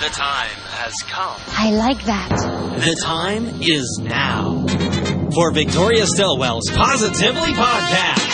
[0.00, 1.40] The time has come.
[1.56, 2.28] I like that.
[2.80, 4.66] The time is now
[5.32, 8.33] for Victoria Stilwell's Positively Podcast.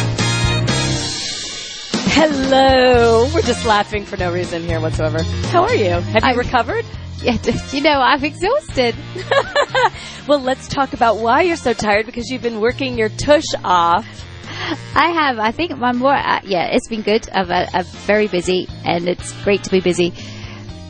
[2.13, 3.25] Hello.
[3.33, 5.23] We're just laughing for no reason here whatsoever.
[5.23, 5.89] How are you?
[5.91, 6.85] Have you I- recovered?
[7.23, 7.37] Yeah,
[7.71, 8.95] you know, I'm exhausted.
[10.27, 14.05] Well, let's talk about why you're so tired because you've been working your tush off.
[14.95, 15.39] I have.
[15.39, 16.13] I think I'm more.
[16.13, 17.27] Uh, yeah, it's been good.
[17.31, 20.13] I've, uh, I'm very busy, and it's great to be busy.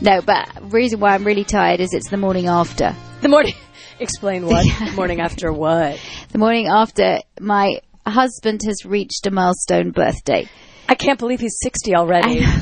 [0.02, 2.94] No, but reason why I'm really tired is it's the morning after.
[3.22, 3.54] The morning.
[4.00, 4.66] Explain what?
[4.90, 5.98] The morning after what?
[6.30, 10.46] The morning after my husband has reached a milestone birthday.
[10.88, 12.42] I can't believe he's 60 already.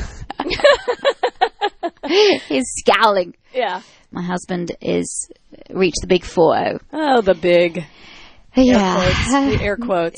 [2.49, 3.35] He's scowling.
[3.55, 3.83] yeah.
[4.13, 5.31] My husband is
[5.71, 6.81] reached the big four zero.
[6.93, 7.85] Oh, the big air
[8.65, 8.97] Yeah.
[8.97, 9.59] quotes.
[9.59, 10.17] The air quotes.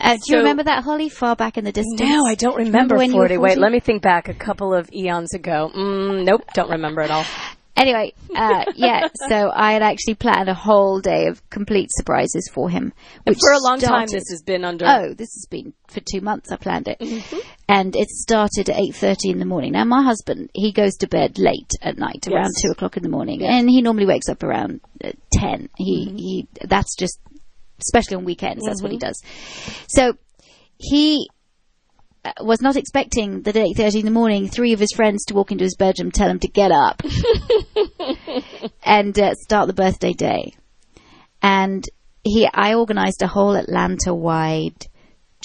[0.00, 1.10] Uh, do you remember that, Holly?
[1.10, 2.00] Far back in the distance.
[2.00, 3.36] No, I don't remember, you were 40.
[3.38, 5.70] Wait, let me think back a couple of eons ago.
[5.76, 7.24] Mm, nope, don't remember at all.
[7.76, 9.08] Anyway, uh, yeah.
[9.28, 12.92] So I had actually planned a whole day of complete surprises for him.
[13.24, 14.84] Which For a long time, this has been under.
[14.86, 16.52] Oh, this has been for two months.
[16.52, 17.38] I planned it, Mm-hmm.
[17.68, 19.72] and it started at eight thirty in the morning.
[19.72, 22.62] Now, my husband he goes to bed late at night, around Yes.
[22.62, 25.68] two o'clock in the morning, and he normally wakes up around uh, ten.
[25.76, 26.16] He Mm-hmm.
[26.16, 26.48] he.
[26.64, 27.18] That's just,
[27.80, 28.64] especially on weekends.
[28.64, 29.20] That's what he does.
[29.88, 30.14] So
[30.78, 31.28] he
[32.40, 35.34] was not expecting that at eight thirty in the morning, three of his friends to
[35.34, 37.02] walk into his bedroom, tell him to get up,
[38.82, 40.54] and uh, start the birthday day.
[41.42, 41.84] And
[42.22, 44.86] he, I organised a whole Atlanta-wide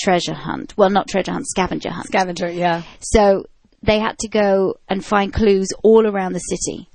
[0.01, 0.77] treasure hunt.
[0.77, 2.07] Well, not treasure hunt, scavenger hunt.
[2.07, 2.83] Scavenger, yeah.
[2.99, 3.45] So
[3.83, 6.89] they had to go and find clues all around the city.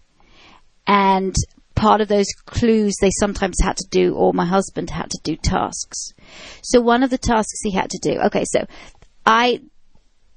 [0.86, 1.34] And
[1.74, 5.36] part of those clues they sometimes had to do, or my husband had to do
[5.36, 6.12] tasks.
[6.62, 8.66] So one of the tasks he had to do, okay, so
[9.26, 9.60] I,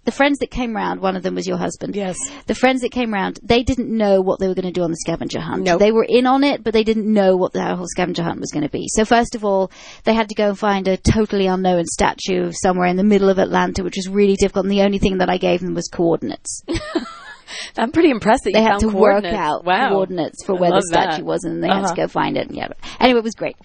[0.08, 1.94] the friends that came round, one of them was your husband.
[1.94, 2.16] Yes.
[2.46, 4.90] The friends that came round, they didn't know what they were going to do on
[4.90, 5.64] the scavenger hunt.
[5.64, 5.80] Nope.
[5.82, 8.50] They were in on it, but they didn't know what the whole scavenger hunt was
[8.54, 8.88] going to be.
[8.88, 9.70] So first of all,
[10.06, 13.38] they had to go and find a totally unknown statue somewhere in the middle of
[13.38, 14.64] Atlanta, which was really difficult.
[14.64, 16.64] And the only thing that I gave them was coordinates.
[17.78, 19.90] I'm pretty impressed that They you had found to work out wow.
[19.90, 21.14] coordinates for I where the love that.
[21.16, 21.96] statue was, and they had Uh-huh.
[21.96, 22.48] to go find it.
[22.48, 22.70] And yeah.
[23.02, 23.58] Anyway, it was great.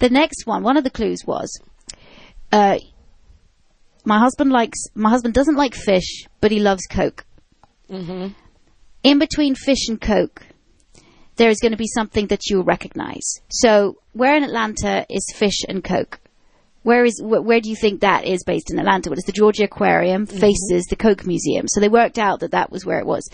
[0.00, 1.56] The next one, one of the clues was,
[2.50, 2.78] uh,
[4.04, 7.24] my husband likes, my husband doesn't like fish, but he loves Coke.
[7.90, 8.28] Mm-hmm.
[9.02, 10.42] In between fish and Coke,
[11.36, 13.40] there is going to be something that you'll recognize.
[13.50, 16.20] So, where in Atlanta is fish and Coke?
[16.82, 19.10] Where is wh- where do you think that is based in Atlanta?
[19.10, 21.66] Well, it's the Georgia Aquarium faces the Coke Museum.
[21.68, 23.28] So they worked out that that was where it was.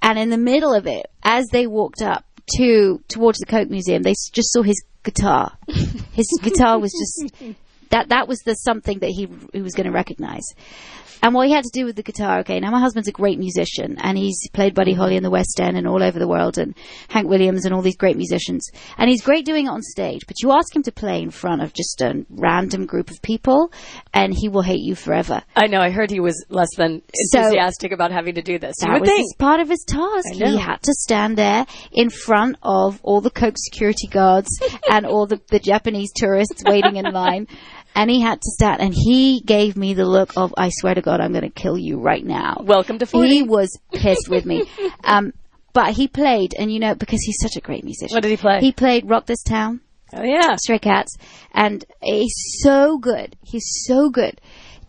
[0.00, 2.24] And in the middle of it, as they walked up
[2.56, 5.56] to towards the Coke Museum, they just saw his guitar.
[6.12, 7.56] His guitar was just
[7.90, 10.44] that that was the something that he he was going to recognize.
[11.22, 13.38] And what he had to do with the guitar, okay, now my husband's a great
[13.38, 16.58] musician and he's played Buddy Holly in the West End and all over the world
[16.58, 16.74] and
[17.08, 18.70] Hank Williams and all these great musicians.
[18.96, 21.62] And he's great doing it on stage, but you ask him to play in front
[21.62, 23.72] of just a random group of people
[24.14, 25.42] and he will hate you forever.
[25.56, 25.80] I know.
[25.80, 27.02] I heard he was less than
[27.32, 28.76] So- enthusiastic about having to do this.
[28.82, 29.38] You That was think.
[29.38, 30.32] part of his task.
[30.34, 34.48] He had to stand there in front of all the Coke security guards
[34.90, 37.46] and all the, the Japanese tourists waiting in line.
[37.98, 41.02] And he had to stand, and he gave me the look of, I swear to
[41.02, 42.62] God, I'm going to kill you right now.
[42.62, 43.28] Welcome to 40.
[43.28, 44.62] He was pissed with me.
[45.02, 45.32] Um,
[45.72, 48.14] but he played, and you know, because he's such a great musician.
[48.14, 48.60] What did he play?
[48.60, 49.80] He played Rock This Town.
[50.12, 50.56] oh yeah.
[50.56, 51.16] Stray Cats,
[51.52, 53.36] and he's so good.
[53.42, 54.40] He's so good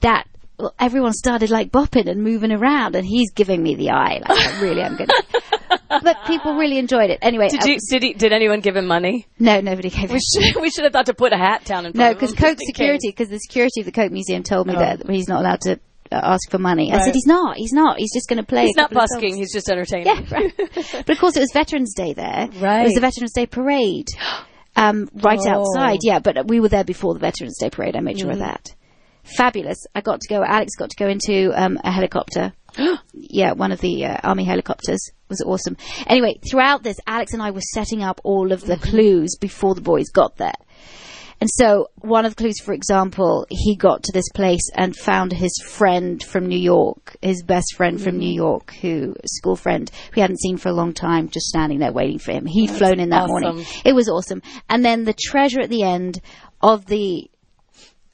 [0.01, 0.27] that
[0.59, 4.19] well, everyone started like bopping and moving around, and he's giving me the eye.
[4.27, 5.09] Like, I really, I'm good.
[5.89, 7.19] but people really enjoyed it.
[7.21, 7.77] Anyway, Did uh, you?
[7.89, 8.13] Did he?
[8.13, 9.27] Did anyone give him money?
[9.39, 10.61] no, nobody gave We should.
[10.61, 13.09] We should have thought to put a hat down in front No, because Coke security,
[13.09, 14.79] because the security of the Coke Museum told me Oh.
[14.79, 15.73] that he's not allowed to
[16.11, 16.91] uh, ask for money.
[16.93, 17.55] I said he's not.
[17.57, 17.97] He's not.
[17.97, 18.65] He's just going to play.
[18.65, 19.35] He's not busking.
[19.35, 20.07] He's just entertaining.
[20.07, 20.53] Yeah, right.
[21.05, 22.49] but of course, it was Veterans Day there.
[22.59, 22.81] Right.
[22.81, 24.07] It was the Veterans Day parade,
[24.75, 25.61] um, right Oh.
[25.61, 25.99] outside.
[26.03, 27.95] Yeah, but we were there before the Veterans Day parade.
[27.95, 28.41] I made sure Mm-hmm.
[28.41, 28.75] of that.
[29.23, 29.85] Fabulous.
[29.93, 30.43] I got to go.
[30.43, 32.53] Alex got to go into um, a helicopter.
[33.13, 35.77] yeah, one of the uh, army helicopters It was awesome.
[36.07, 38.89] Anyway, throughout this, Alex and I were setting up all of the Mm-hmm.
[38.89, 40.53] clues before the boys got there.
[41.41, 45.31] And so, one of the clues, for example, he got to this place and found
[45.31, 50.15] his friend from New York, his best friend from New York, who school friend who
[50.15, 52.45] he hadn't seen for a long time, just standing there waiting for him.
[52.45, 53.65] He'd flown in that morning.
[53.85, 54.41] It was awesome.
[54.69, 56.19] And then the treasure at the end
[56.61, 57.31] of the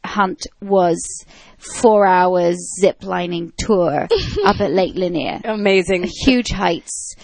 [0.06, 1.25] hunt was
[1.57, 4.07] four hours zip lining tour
[4.46, 6.04] up at Lake Lanier Amazing.
[6.25, 7.16] huge heights,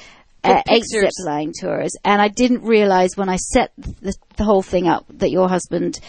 [0.44, 1.24] uh, eight zip pictures.
[1.26, 5.32] line tours, and I didn't realize when I set the, the whole thing up that
[5.32, 6.00] your husband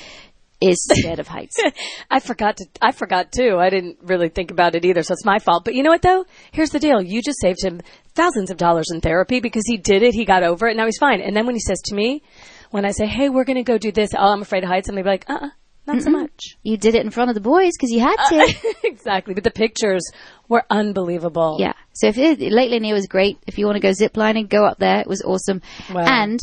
[0.62, 1.56] is scared of heights.
[2.10, 2.66] I forgot to.
[2.80, 3.58] I forgot too.
[3.58, 5.64] I didn't really think about it either, so it's my fault.
[5.64, 6.24] But you know what though?
[6.52, 7.02] Here's the deal.
[7.02, 7.80] You just saved him
[8.14, 10.14] thousands of dollars in therapy because he did it.
[10.14, 10.76] He got over it.
[10.76, 11.20] Now he's fine.
[11.20, 12.22] And then when he says to me,
[12.70, 14.88] when I say, "Hey, we're going to go do this," oh, I'm afraid of heights,
[14.88, 15.48] I'm gonna be like, "Uh, uh
[15.86, 18.74] not so much." You did it in front of the boys because you had to.
[18.84, 19.34] exactly.
[19.34, 20.02] But the pictures
[20.48, 21.56] were unbelievable.
[21.60, 21.72] yeah.
[21.92, 24.64] So if it, Lake Lanier was great, if you want to go zip lining, go
[24.64, 25.00] up there.
[25.00, 25.60] It was awesome.
[25.92, 26.04] Wow.
[26.06, 26.40] And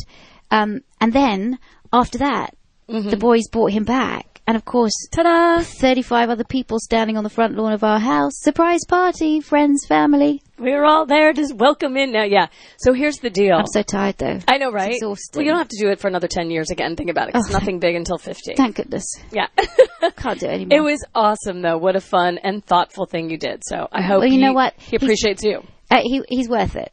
[0.50, 1.58] um, and then
[1.92, 2.54] after that,
[2.88, 3.10] Mm-hmm.
[3.10, 4.92] the boys brought him back, and of course.
[5.12, 5.62] Ta-da!
[5.62, 8.32] 35 other people standing on the front lawn of our house.
[8.34, 10.42] Surprise party, friends, family.
[10.58, 11.32] We're all there.
[11.32, 12.24] Just welcome in now.
[12.24, 12.48] Yeah.
[12.78, 13.54] So here's the deal.
[13.54, 14.40] I'm so tired though.
[14.48, 14.94] I know, right?
[14.94, 15.38] exhausting.
[15.38, 16.96] Well, you don't have to do it for another 10 years again.
[16.96, 17.32] Think about it.
[17.32, 18.54] 'cause Oh, nothing big until 50.
[18.56, 19.04] Thank goodness.
[19.30, 19.46] Yeah.
[20.16, 20.78] Can't do it anymore.
[20.78, 21.78] It was awesome, though.
[21.78, 23.62] What a fun and thoughtful thing you did.
[23.64, 24.74] So I hope Well, you he, know what?
[24.78, 25.62] he He's- appreciates you.
[25.92, 26.92] Uh, he he's worth it.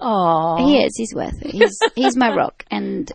[0.00, 0.58] Aww.
[0.60, 0.92] He is.
[0.96, 1.50] He's worth it.
[1.52, 3.10] He's he's my rock, and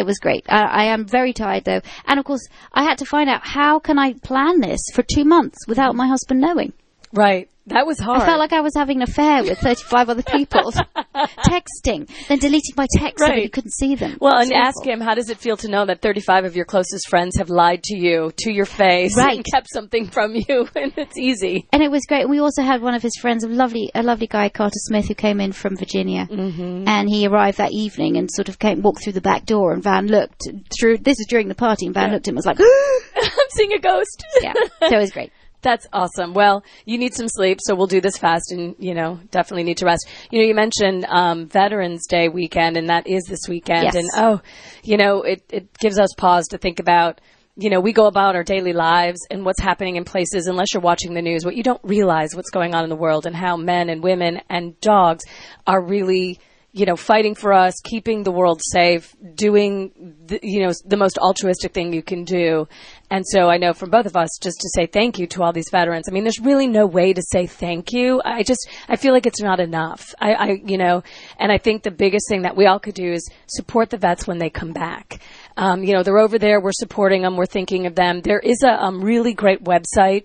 [0.00, 0.44] it, was great.
[0.48, 3.78] I, I am very tired though, and of course, I had to find out how
[3.78, 6.72] can I plan this for two months without my husband knowing.
[7.12, 7.48] Right.
[7.70, 8.22] That was hard.
[8.22, 10.72] I felt like I was having an affair with 35 other people,
[11.38, 14.16] texting, then deleting my texts so that you couldn't see them.
[14.20, 17.08] well, and ask him, how does it feel to know that 35 of your closest
[17.08, 19.36] friends have lied to you, to your face, Right.
[19.36, 20.68] and kept something from you?
[20.80, 21.66] And it's easy.
[21.72, 22.28] And it was great.
[22.28, 25.14] We also had one of his friends, a lovely, a lovely guy, Carter Smith, who
[25.14, 26.88] came in from Virginia, mm-hmm.
[26.88, 29.82] and he arrived that evening and sort of came, walked through the back door, and
[29.82, 30.42] Van looked
[30.78, 30.98] through.
[30.98, 32.60] This is during the party, and Van looked at him and was like,
[33.16, 34.24] I'm seeing a ghost.
[34.40, 34.54] "Yeah."
[34.88, 35.32] So it was great.
[35.62, 36.32] That's awesome.
[36.32, 39.76] Well, you need some sleep, so we'll do this fast and, you know, definitely need
[39.78, 40.08] to rest.
[40.30, 43.84] You know, you mentioned um, Veterans Day weekend, and that is this weekend.
[43.84, 43.94] Yes.
[43.94, 44.40] And, oh,
[44.82, 47.20] you know, it, it gives us pause to think about,
[47.56, 50.80] you know, we go about our daily lives and what's happening in places, unless you're
[50.80, 53.56] watching the news, what you don't realize what's going on in the world and how
[53.56, 55.24] men and women and dogs
[55.66, 56.40] are really
[56.72, 59.90] you know, fighting for us, keeping the world safe, doing,
[60.26, 62.68] the, you know, the most altruistic thing you can do.
[63.10, 65.52] And so I know from both of us, just to say thank you to all
[65.52, 66.08] these veterans.
[66.08, 68.22] I mean, there's really no way to say thank you.
[68.24, 70.14] I just, I feel like it's not enough.
[70.20, 71.02] I, I you know,
[71.38, 74.28] and I think the biggest thing that we all could do is support the vets
[74.28, 75.20] when they come back.
[75.56, 76.60] Um, you know, they're over there.
[76.60, 77.36] We're supporting them.
[77.36, 78.20] We're thinking of them.
[78.20, 80.24] There is a um, really great website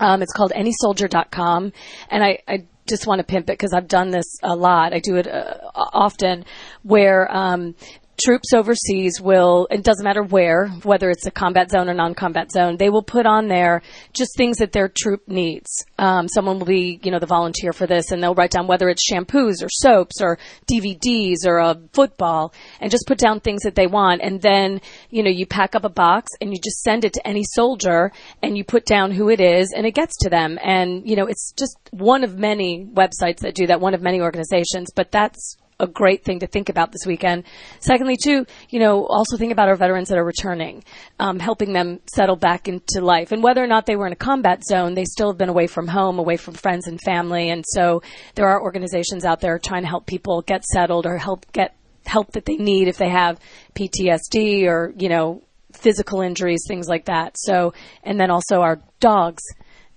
[0.00, 1.72] um, it's called anysoldier.com.
[2.08, 4.92] And I, I just want to pimp it because I've done this a lot.
[4.92, 6.44] I do it uh, often
[6.82, 7.74] where, um,
[8.22, 12.76] Troops overseas will, it doesn't matter where, whether it's a combat zone or non-combat zone,
[12.76, 13.80] they will put on there
[14.12, 15.86] just things that their troop needs.
[15.98, 18.90] Um, someone will be, you know, the volunteer for this and they'll write down whether
[18.90, 20.38] it's shampoos or soaps or
[20.70, 24.20] DVDs or a football and just put down things that they want.
[24.22, 27.26] And then, you know, you pack up a box and you just send it to
[27.26, 28.12] any soldier
[28.42, 30.58] and you put down who it is and it gets to them.
[30.62, 34.20] And, you know, it's just one of many websites that do that, one of many
[34.20, 37.44] organizations, but that's a great thing to think about this weekend.
[37.80, 40.84] Secondly, too, you know, also think about our veterans that are returning,
[41.18, 43.32] um, helping them settle back into life.
[43.32, 45.66] And whether or not they were in a combat zone, they still have been away
[45.66, 47.50] from home, away from friends and family.
[47.50, 48.02] And so
[48.34, 51.74] there are organizations out there trying to help people get settled or help get
[52.06, 53.38] help that they need if they have
[53.74, 57.36] PTSD or, you know, physical injuries, things like that.
[57.36, 59.42] So, and then also our dogs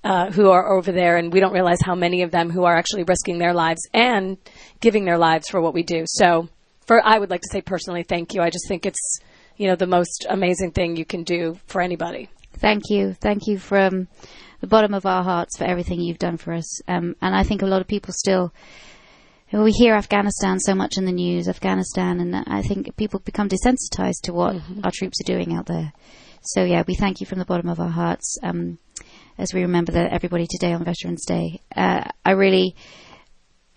[0.03, 2.75] uh, who are over there, and we don't realize how many of them who are
[2.75, 4.37] actually risking their lives and
[4.83, 6.03] giving their lives for what we do.
[6.05, 6.49] So,
[6.85, 8.41] for I would like to say personally, thank you.
[8.41, 9.19] I just think it's
[9.57, 12.29] you know the most amazing thing you can do for anybody.
[12.57, 13.13] Thank you.
[13.13, 14.09] Thank you from
[14.59, 16.81] the bottom of our hearts for everything you've done for us.
[16.87, 18.53] Um, and I think a lot of people still,
[19.51, 24.21] we hear Afghanistan so much in the news, Afghanistan, and I think people become desensitized
[24.23, 25.91] to what our troops are doing out there.
[26.41, 28.37] So yeah, we thank you from the bottom of our hearts.
[28.43, 28.77] Um,
[29.37, 32.75] as we remember that everybody today on Veterans Day, uh, I really,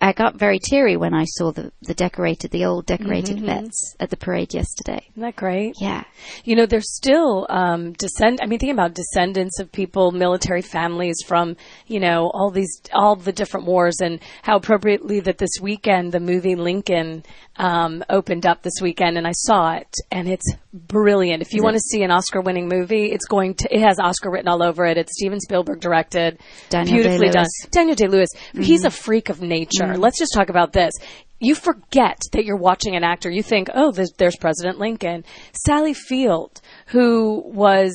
[0.01, 4.11] I got very teary when I saw the the decorated, the old decorated vets at
[4.11, 5.07] the parade yesterday.
[5.13, 5.75] Isn't that great?
[5.81, 6.05] Yeah,
[6.45, 8.41] You know, there's still um, descend.
[8.43, 13.17] I mean, think about descendants of people, military families from you know all these all
[13.17, 17.25] the different wars, and how appropriately that this weekend the movie Lincoln
[17.57, 21.41] um, opened up this weekend, and I saw it, and it's brilliant.
[21.41, 23.75] If you want to see an Oscar-winning movie, it's going to.
[23.75, 24.99] It has Oscar written all over it.
[24.99, 26.39] It's Steven Spielberg directed,
[26.69, 27.45] Daniel beautifully done.
[27.45, 27.71] Day-Lewis.
[27.71, 28.29] Daniel Day Lewis.
[28.53, 29.86] He's a freak of nature.
[29.93, 30.03] Mm-hmm.
[30.03, 30.93] Let's just talk about this.
[31.39, 33.31] you forget that you're watching an actor.
[33.31, 35.25] You think, oh, there's, there's President Lincoln.
[35.67, 37.93] Sally Field, who was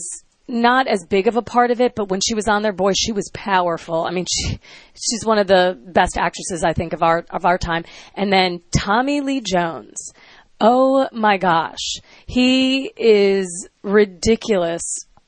[0.47, 2.91] not as big of a part of it, but when she was on there, boy,
[2.93, 4.03] she was powerful.
[4.03, 4.59] I mean, she,
[4.93, 7.85] she's one of the best actresses, I think, of our, of our time.
[8.15, 10.11] And then Tommy Lee Jones.
[10.59, 11.95] Oh my gosh.
[12.27, 14.81] He is ridiculous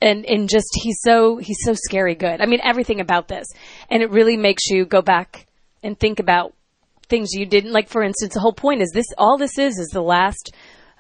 [0.04, 2.42] and and just he's so he's so scary good.
[2.42, 3.48] I mean everything about this,
[3.90, 5.48] and it really makes you go back
[5.84, 6.54] and think about
[7.10, 7.90] things you didn't like.
[7.90, 10.52] For instance, the whole point is this: all this is is the last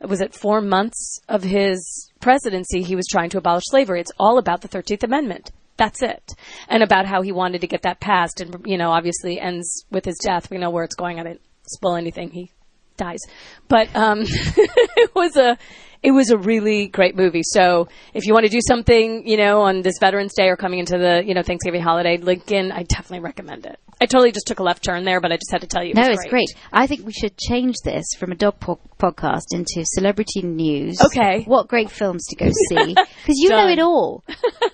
[0.01, 2.83] was it four months of his presidency.
[2.83, 4.01] He was trying to abolish slavery.
[4.01, 5.51] It's all about the Thirteenth Amendment.
[5.77, 6.33] That's it,
[6.67, 10.05] and about how he wanted to get that passed, and you know, obviously ends with
[10.05, 10.51] his death.
[10.51, 11.19] We know where it's going.
[11.19, 12.29] I didn't spoil anything.
[12.29, 12.51] He
[12.95, 13.21] dies,
[13.67, 15.57] but um, it was a
[16.03, 17.43] it was a really great movie.
[17.43, 20.79] So if you want to do something, you know, on this Veterans Day or coming
[20.79, 23.79] into the, you know, Thanksgiving holiday, Lincoln, I definitely recommend it.
[24.01, 25.91] I totally just took a left turn there, but I just had to tell you.
[25.91, 26.49] It No, it's great.
[26.73, 30.99] I think we should change this from a dog po- podcast into celebrity news.
[31.01, 31.43] Okay.
[31.45, 32.95] What great films to go see?
[32.95, 34.25] Because you know it all.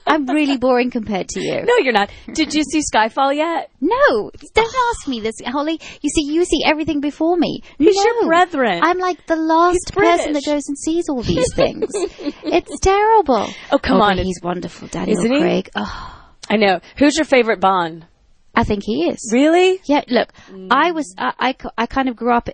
[0.07, 1.62] I'm really boring compared to you.
[1.62, 2.09] No, you're not.
[2.33, 3.69] Did you see Skyfall yet?
[3.79, 5.79] No, don't ask me this, Holly.
[6.01, 7.62] You see, you see everything before me.
[7.77, 8.03] He's no.
[8.03, 8.79] your brethren.
[8.81, 11.88] I'm like the last person that goes and sees all these things.
[11.93, 13.47] it's terrible.
[13.71, 15.39] Oh, come on, but he's wonderful, Daniel Isn't he?
[15.39, 15.69] Craig.
[15.75, 16.79] Oh, I know.
[16.97, 18.05] Who's your favorite Bond?
[18.55, 19.29] I think he is.
[19.31, 19.79] Really?
[19.85, 20.33] Yeah, look,
[20.71, 22.49] I was—I—I kind of grew up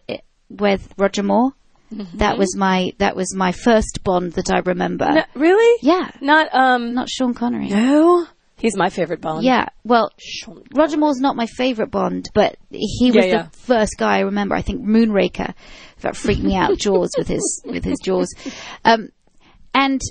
[0.49, 1.51] with Roger Moore.
[1.93, 2.17] Mm-hmm.
[2.17, 5.09] That was my that was my first Bond that I remember.
[5.11, 5.79] No, really?
[5.81, 6.93] Yeah, Not um.
[6.93, 7.69] not Sean Connery.
[7.69, 8.27] no.
[8.65, 9.43] He's my favorite Bond.
[9.43, 10.11] Yeah, well,
[10.73, 13.41] Roger Moore's not my favorite Bond, but he was Yeah, yeah.
[13.43, 14.55] the first guy I remember.
[14.55, 15.53] I think Moonraker
[16.01, 16.77] that freaked me out.
[16.77, 18.33] Jaws with his with his jaws,
[18.85, 19.09] um,
[19.73, 20.01] and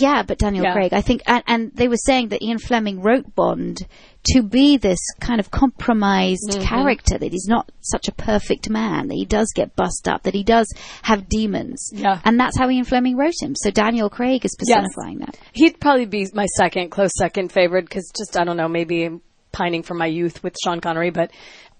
[0.00, 0.72] yeah, but Daniel Yeah.
[0.72, 0.92] Craig.
[0.92, 3.86] I think, and, and they were saying that Ian Fleming wrote Bond
[4.32, 6.62] to be this kind of compromised Mm-hmm.
[6.62, 7.18] character.
[7.18, 9.08] That he's not such a perfect man.
[9.08, 10.22] That he does get bust up.
[10.24, 10.66] That he does
[11.02, 11.90] have demons.
[11.92, 12.20] Yeah.
[12.24, 13.54] and that's how Ian Fleming wrote him.
[13.56, 14.78] So Daniel Craig is Yes.
[14.84, 15.38] personifying that.
[15.52, 19.10] He'd probably be my second, close second favorite because just I don't know, maybe
[19.56, 21.10] pining for my youth with Sean Connery.
[21.10, 21.30] But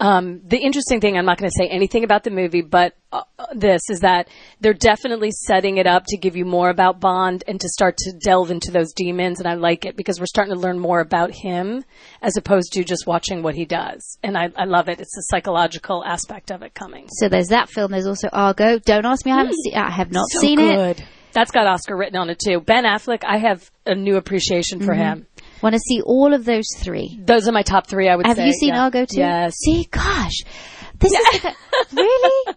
[0.00, 3.22] um, the interesting thing, I'm not going to say anything about the movie, but uh,
[3.54, 4.28] this is that
[4.60, 8.12] they're definitely setting it up to give you more about Bond and to start to
[8.12, 9.40] delve into those demons.
[9.40, 11.84] And I like it because we're starting to learn more about him
[12.22, 14.18] as opposed to just watching what he does.
[14.22, 15.00] And I, I love it.
[15.00, 17.08] It's the psychological aspect of it coming.
[17.18, 17.90] So there's that film.
[17.92, 18.78] There's also Argo.
[18.78, 19.32] Don't ask me.
[19.32, 19.74] I haven't seen.
[19.74, 21.02] I have not So seen it.
[21.32, 22.60] That's got Oscar written on it too.
[22.60, 25.26] Ben Affleck, I have a new appreciation for him.
[25.62, 27.18] Want to see all of those three.
[27.22, 28.08] Those are my top three.
[28.08, 28.46] I would Have say.
[28.46, 28.82] you seen yeah.
[28.82, 29.18] Argo too?
[29.18, 29.54] Yes.
[29.56, 30.42] See, gosh,
[30.98, 31.44] this is
[31.92, 32.54] really.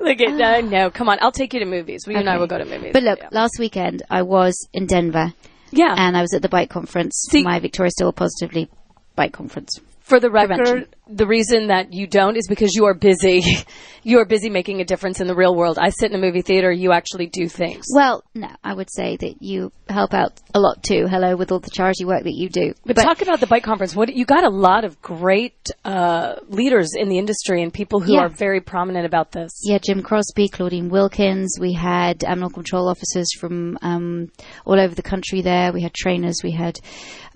[0.00, 0.36] Look at ah.
[0.36, 0.90] no, no.
[0.90, 2.04] Come on, I'll take you to movies.
[2.06, 2.92] We and I will go to movies.
[2.92, 3.28] But look, yeah.
[3.32, 5.32] last weekend I was in Denver
[5.70, 5.94] yeah.
[5.96, 7.26] and I was at the bite conference.
[7.30, 8.68] See- my Victoria Still Positively
[9.16, 9.78] bite conference.
[10.00, 10.88] For the record.
[11.10, 13.42] The reason that you don't is because you are busy.
[14.02, 15.78] you are busy making a difference in the real world.
[15.80, 16.70] I sit in a movie theater.
[16.70, 17.86] You actually do things.
[17.94, 21.06] Well, no, I would say that you help out a lot too.
[21.08, 22.74] Hello, with all the charity work that you do.
[22.84, 23.96] But, talk about the bite conference.
[23.96, 28.14] What you got a lot of great uh, leaders in the industry and people who
[28.14, 28.20] Yeah.
[28.20, 29.50] are very prominent about this.
[29.64, 31.56] Yeah, Jim Crosby, Claudine Wilkins.
[31.60, 34.30] We had animal control officers from um,
[34.66, 35.72] all over the country there.
[35.72, 36.40] We had trainers.
[36.44, 36.78] We had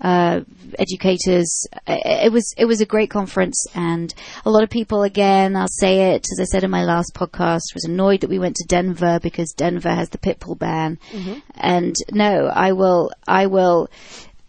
[0.01, 0.41] uh,
[0.77, 1.65] educators.
[1.87, 4.13] It was it was a great conference, and
[4.45, 5.03] a lot of people.
[5.03, 8.39] Again, I'll say it as I said in my last podcast, was annoyed that we
[8.39, 10.99] went to Denver because Denver has the pitbull ban.
[11.11, 11.39] Mm-hmm.
[11.55, 13.11] And no, I will.
[13.27, 13.89] I will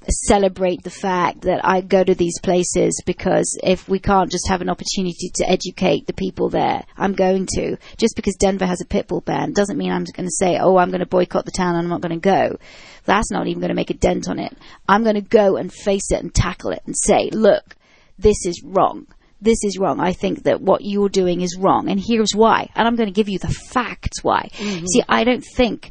[0.08, 4.60] celebrate the fact that I go to these places because if we can't just have
[4.60, 7.76] an opportunity to educate the people there, I'm going to.
[7.96, 10.90] Just because Denver has a pitbull ban doesn't mean I'm going to say, oh, I'm
[10.90, 12.58] going to boycott the town and I'm not going to go.
[13.04, 14.56] That's not even going to make a dent on it.
[14.88, 17.76] I'm going to go and face it and tackle it and say, look,
[18.18, 19.06] this is wrong.
[19.40, 20.00] This is wrong.
[20.00, 22.70] I think that what you're doing is wrong, and here's why.
[22.74, 24.48] And I'm going to give you the facts why.
[24.54, 25.90] See, I don't think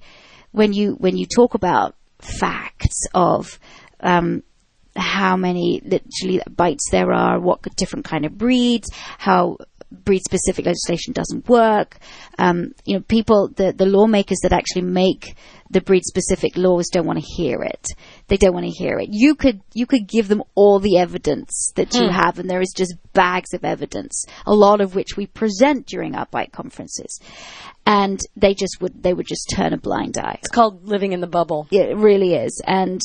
[0.51, 3.59] when you when you talk about facts of
[3.99, 4.43] um,
[4.95, 9.57] how many literally bites there are, what different kind of breeds, how
[9.93, 11.97] breed specific legislation doesn't work.
[12.37, 15.35] Um, you know, people, the, the lawmakers that actually make
[15.69, 17.87] the breed specific laws don't want to hear it.
[18.27, 19.09] They don't want to hear it.
[19.11, 22.73] You could, you could give them all the evidence that you have, and there is
[22.75, 27.19] just bags of evidence, a lot of which we present during our bite conferences.
[27.85, 30.37] And they just would, they would just turn a blind eye.
[30.39, 31.67] It's called living in the bubble.
[31.69, 32.61] Yeah, it really is.
[32.65, 33.01] And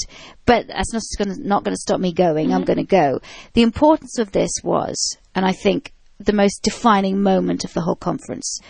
[0.46, 2.52] but that's not going to not going to stop me going.
[2.52, 3.20] I'm going to go.
[3.54, 7.96] The importance of this was, and I think the most defining moment of the whole
[7.96, 8.60] conference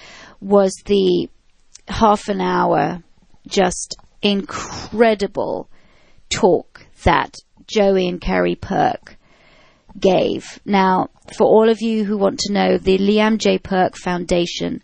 [0.41, 1.29] was the
[1.89, 3.03] half an hour,
[3.47, 5.69] just incredible
[6.29, 7.35] talk that
[7.67, 9.17] Joey and Kerry Perk
[9.99, 10.61] gave.
[10.65, 13.59] Now, for all of you who want to know, the Liam J.
[13.59, 14.83] Perk Foundation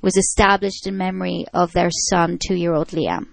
[0.00, 3.26] was established in memory of their son, two-year-old Liam.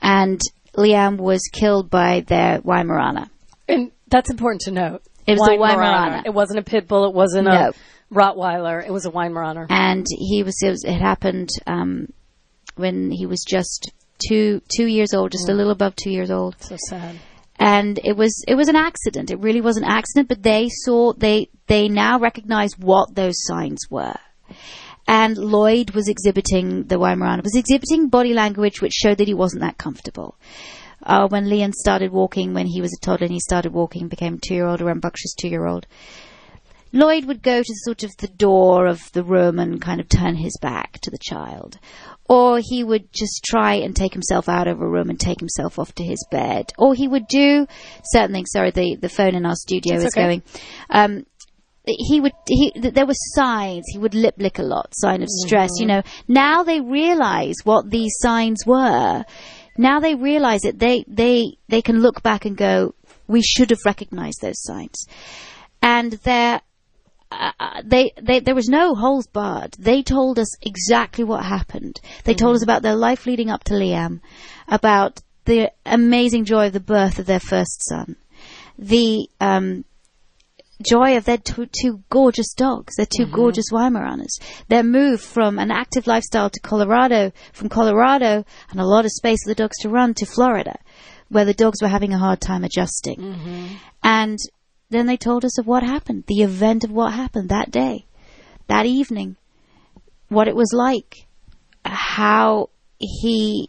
[0.00, 0.40] And
[0.74, 3.30] Liam was killed by their Weimaraner.
[3.68, 5.02] And that's important to note.
[5.26, 6.22] It was a Weimaraner.
[6.26, 7.06] It wasn't a pit bull.
[7.08, 7.70] It wasn't No.
[7.70, 7.72] a
[8.14, 8.84] Rottweiler.
[8.86, 9.66] It was a Weimaraner.
[9.70, 12.08] and he was it, was, it happened um,
[12.76, 13.90] when he was just
[14.28, 17.16] two two years old, just a little above two years old, So sad.
[17.58, 19.30] and it was it was an accident.
[19.30, 23.80] It really was an accident, but they saw they they now recognize what those signs
[23.90, 24.14] were.
[25.06, 29.62] And Lloyd was exhibiting the Weimaraner was exhibiting body language which showed that he wasn't
[29.62, 30.36] that comfortable.
[31.04, 34.34] Uh, when Liam started walking, when he was a toddler and he started walking, became
[34.34, 35.86] a two-year-old, a rambunctious two-year-old,
[36.94, 40.36] Lloyd would go to sort of the door of the room and kind of turn
[40.36, 41.76] his back to the child.
[42.28, 45.78] Or he would just try and take himself out of a room and take himself
[45.78, 46.72] off to his bed.
[46.78, 47.66] Or he would do
[48.04, 48.52] certain things.
[48.52, 50.22] Sorry, the, the phone in our studio is okay.
[50.22, 50.42] going.
[50.88, 51.26] Um,
[51.84, 53.84] he would, he, there were signs.
[53.90, 56.02] He would lip lick a lot, sign of stress, you know.
[56.28, 59.24] Now they realize what these signs were.
[59.76, 60.78] Now they realize it.
[60.78, 62.94] They, they, they can look back and go,
[63.26, 65.06] we should have recognized those signs.
[65.82, 66.60] And they're,
[67.30, 69.74] uh, they, they, there was no holes barred.
[69.78, 72.00] They told us exactly what happened.
[72.24, 74.20] They told us about their life leading up to Liam,
[74.68, 78.16] about the amazing joy of the birth of their first son,
[78.78, 79.84] the um,
[80.84, 83.34] joy of their two, two gorgeous dogs, their 2 mm-hmm.
[83.34, 89.04] gorgeous Weimaraners, their move from an active lifestyle to Colorado, from Colorado and a lot
[89.04, 90.78] of space for the dogs to run to Florida,
[91.28, 93.18] where the dogs were having a hard time adjusting.
[93.18, 93.66] Mm-hmm.
[94.02, 94.38] And
[94.90, 98.06] then they told us of what happened, the event of what happened that day,
[98.68, 99.36] that evening,
[100.28, 101.26] what it was like,
[101.84, 103.68] how he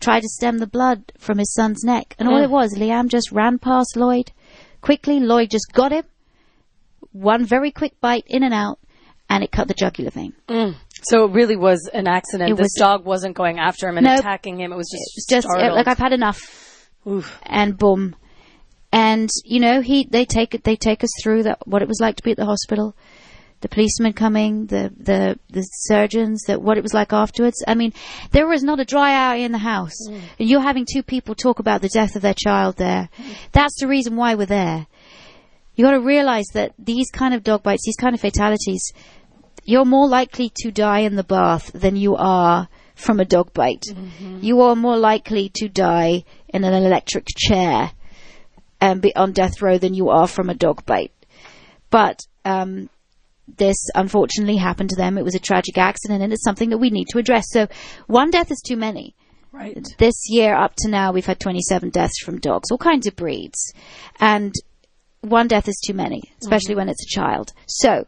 [0.00, 2.14] tried to stem the blood from his son's neck.
[2.18, 2.44] And all mm.
[2.44, 4.32] it was, Liam just ran past Lloyd
[4.80, 5.20] quickly.
[5.20, 6.04] Lloyd just got him,
[7.12, 8.78] one very quick bite in and out,
[9.30, 10.32] and it cut the jugular vein.
[10.48, 10.74] Mm.
[11.02, 12.50] So it really was an accident.
[12.50, 14.20] It this was- dog wasn't going after him and Nope.
[14.20, 14.72] attacking him.
[14.72, 15.74] It was just, just startled.
[15.74, 17.38] like I've had enough, Oof.
[17.44, 18.16] and boom.
[18.90, 22.00] And you know, he they take it they take us through that what it was
[22.00, 22.96] like to be at the hospital,
[23.60, 27.62] the policemen coming, the the the surgeons, that what it was like afterwards.
[27.68, 27.92] I mean,
[28.30, 31.58] there was not a dry eye in the house, and you're having two people talk
[31.58, 33.10] about the death of their child there.
[33.52, 34.86] That's the reason why we're there.
[35.78, 38.92] You got to realize that these kind of dog bites, these kind of fatalities,
[39.64, 43.84] you're more likely to die in the bath than you are from a dog bite.
[44.40, 47.92] You are more likely to die in an electric chair
[48.80, 51.12] and be on death row than you are from a dog bite.
[51.90, 52.90] But um,
[53.46, 55.16] this unfortunately happened to them.
[55.16, 57.44] It was a tragic accident, and it's something that we need to address.
[57.50, 57.68] So,
[58.08, 59.14] one death is too many.
[59.52, 59.86] Right.
[59.98, 63.72] This year, up to now, we've had 27 deaths from dogs, all kinds of breeds,
[64.18, 64.52] and
[65.22, 67.52] one death is too many, especially when it's a child.
[67.66, 68.06] So,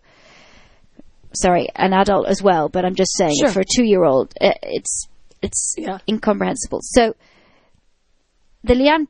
[1.33, 3.51] sorry, an adult as well, but I'm just saying Sure.
[3.51, 5.07] for a two-year-old, uh, it's
[5.43, 5.99] it's Yeah.
[6.07, 6.81] incomprehensible.
[6.83, 7.15] So,
[8.63, 9.07] the Liam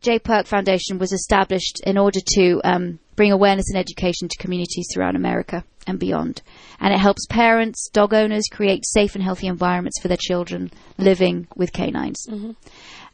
[0.00, 0.18] J.
[0.18, 5.14] Perk Foundation was established in order to um, bring awareness and education to communities throughout
[5.16, 6.40] America and beyond.
[6.80, 11.48] And it helps parents, dog owners create safe and healthy environments for their children living
[11.56, 12.26] with canines.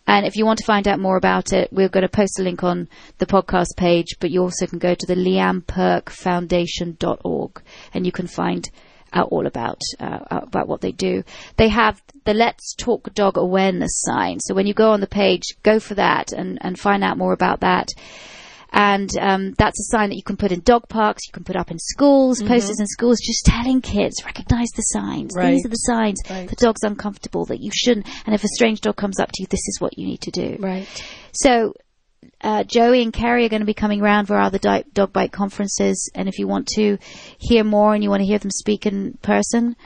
[0.06, 2.42] And if you want to find out more about it, we're going to post a
[2.42, 2.88] link on
[3.18, 7.62] the podcast page, but you also can go to the liamperkfoundation.org
[7.94, 8.68] and you can find
[9.14, 11.22] out all about uh, about what they do.
[11.56, 14.40] They have the Let's Talk Dog awareness sign.
[14.40, 17.32] So when you go on the page, go for that and, and find out more
[17.32, 17.88] about that.
[18.76, 21.54] And um, that's a sign that you can put in dog parks, you can put
[21.54, 25.32] up in schools, posters in schools, just telling kids, recognize the signs.
[25.36, 25.52] Right.
[25.52, 26.20] These are the signs.
[26.28, 26.48] Right.
[26.48, 28.06] The dog's uncomfortable, that you shouldn't.
[28.26, 30.32] And if a strange dog comes up to you, this is what you need to
[30.32, 30.56] do.
[30.58, 30.88] Right.
[31.32, 31.74] So,
[32.40, 35.30] uh, Joey and Kerry are going to be coming around for other di- dog bite
[35.30, 36.10] conferences.
[36.14, 36.98] And if you want to
[37.38, 39.76] hear more and you want to hear them speak in person,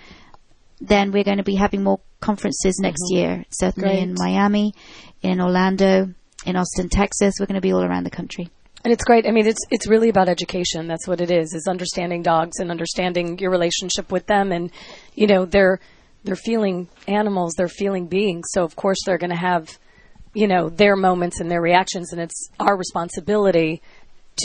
[0.81, 3.45] then we're going to be having more conferences next year.
[3.51, 4.25] Certainly in Mm-hmm.
[4.25, 4.75] Miami,
[5.21, 6.15] in Orlando,
[6.47, 7.35] in Austin, Texas.
[7.39, 8.49] We're going to be all around the country.
[8.89, 9.27] And it's great.
[9.27, 10.87] I mean, it's it's really about education.
[10.87, 11.53] That's what it is.
[11.53, 14.71] Is understanding dogs and understanding your relationship with them, and
[15.15, 15.79] you know they're
[16.25, 17.53] they're feeling animals.
[17.53, 18.47] They're feeling beings.
[18.53, 19.79] So of course they're going to have
[20.33, 23.83] you know their moments and their reactions, and it's our responsibility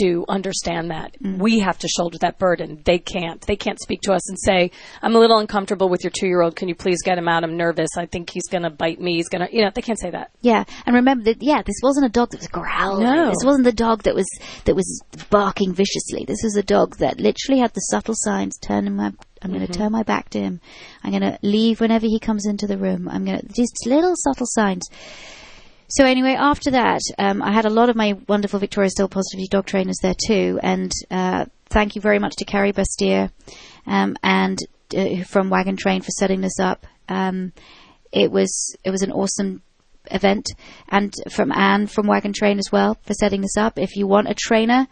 [0.00, 1.38] to understand that mm.
[1.38, 2.80] we have to shoulder that burden.
[2.84, 3.40] They can't.
[3.42, 4.70] They can't speak to us and say,
[5.02, 6.56] "I'm a little uncomfortable with your two year old.
[6.56, 7.44] Can you please get him out?
[7.44, 7.90] I'm nervous.
[7.96, 9.16] I think he's going to bite me.
[9.16, 10.30] He's going to." You know, they can't say that.
[10.40, 11.42] Yeah, and remember that.
[11.42, 13.04] Yeah, this wasn't a dog that was growling.
[13.04, 13.28] No.
[13.28, 14.28] This wasn't the dog that was
[14.64, 16.24] that was barking viciously.
[16.26, 18.58] This was a dog that literally had the subtle signs.
[18.58, 19.82] Turning my, I'm going to mm-hmm.
[19.82, 20.60] turn my back to him.
[21.02, 23.08] I'm going to leave whenever he comes into the room.
[23.08, 24.88] I'm going to just little subtle signs.
[25.94, 29.46] So anyway, after that, um, I had a lot of my wonderful Victoria Still Positivity
[29.48, 33.30] dog trainers there too, and uh, thank you very much to Carrie Bastier
[33.86, 34.58] um, and
[34.96, 36.84] uh, from Wagon Train for setting this up.
[37.08, 37.52] Um,
[38.10, 39.62] it was it was an awesome
[40.10, 40.46] event,
[40.88, 43.78] and from Anne from Wagon Train as well for setting this up.
[43.78, 44.88] If you want a trainer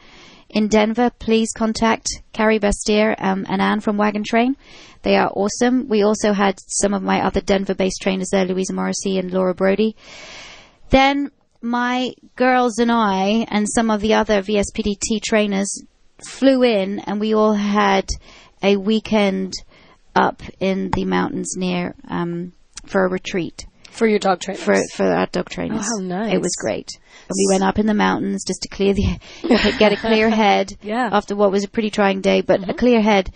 [0.50, 4.54] in Denver, please contact Carrie Bastier um, and Anne from Wagon Train.
[5.02, 5.88] They are awesome.
[5.88, 9.96] We also had some of my other Denver-based trainers there, Louisa Morrissey and Laura Brody.
[10.92, 11.30] Then
[11.62, 15.82] my girls and I and some of the other VSPDT trainers
[16.28, 18.06] flew in and we all had
[18.62, 19.54] a weekend
[20.14, 22.52] up in the mountains near um,
[22.84, 24.62] for a retreat For your dog trainers.
[24.62, 25.86] for for our dog trainers.
[25.90, 26.34] Oh, how nice.
[26.34, 26.90] It was great.
[27.28, 29.18] And we went up in the mountains just to clear the
[29.78, 31.06] get a clear head Yeah.
[31.06, 31.14] Mm-hmm.
[31.14, 33.30] after what was a pretty trying day, but a clear head.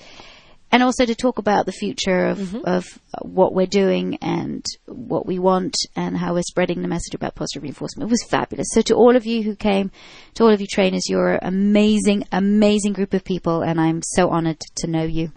[0.72, 2.66] And also to talk about the future of, Mm-hmm.
[2.66, 2.85] of
[3.22, 7.62] what we're doing and what we want and how we're spreading the message about positive
[7.62, 8.09] reinforcement.
[8.09, 8.68] It was fabulous.
[8.72, 9.90] So to all of you who came,
[10.35, 14.29] to all of you trainers, you're an amazing, amazing group of people and I'm so
[14.29, 15.33] honored to know you.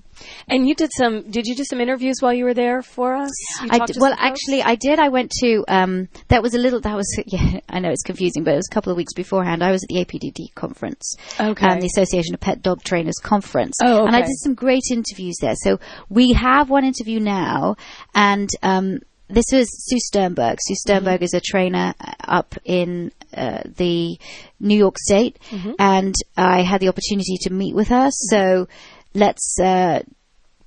[0.47, 1.29] And you did some.
[1.29, 3.31] Did you do some interviews while you were there for us?
[3.69, 4.99] I d- well, actually, I did.
[4.99, 5.63] I went to.
[5.67, 6.79] Um, that was a little.
[6.81, 7.07] That was.
[7.25, 9.63] Yeah, I know it's confusing, but it was a couple of weeks beforehand.
[9.63, 11.65] I was at the APDT conference, Okay.
[11.67, 15.37] um, the Association of Pet Dog Trainers conference, Oh, and I did some great interviews
[15.41, 15.55] there.
[15.55, 15.79] So
[16.09, 17.75] we have one interview now,
[18.15, 20.57] and um, this was Sue Sternberg.
[20.61, 20.89] Sue Mm-hmm.
[20.89, 21.93] Sternberg is a trainer
[22.27, 24.17] up in uh, the
[24.59, 25.73] New York State, Mm-hmm.
[25.77, 28.09] and I had the opportunity to meet with her.
[28.11, 28.67] So
[29.13, 30.01] let's uh,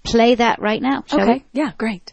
[0.05, 1.05] play that right now.
[1.07, 1.45] Shall Okay.
[1.53, 1.61] we?
[1.61, 1.73] Yeah.
[1.79, 2.13] Great.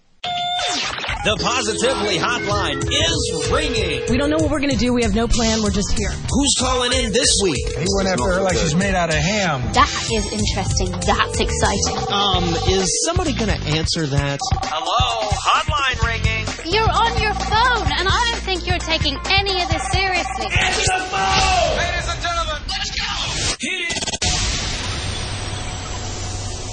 [1.25, 4.07] The Positively Hotline is ringing.
[4.09, 4.93] We don't know what we're going to do.
[4.93, 5.61] We have no plan.
[5.61, 6.11] We're just here.
[6.11, 7.59] Who's calling in this week?
[7.75, 9.59] He went after her like she's made out of ham.
[9.73, 10.91] That is interesting.
[11.03, 11.97] That's exciting.
[12.07, 14.39] Um, is somebody going to answer that?
[14.63, 16.47] Hello, hotline ringing.
[16.71, 20.47] You're on your phone, and I don't think you're taking any of this seriously.
[20.55, 22.08] Answer the phone!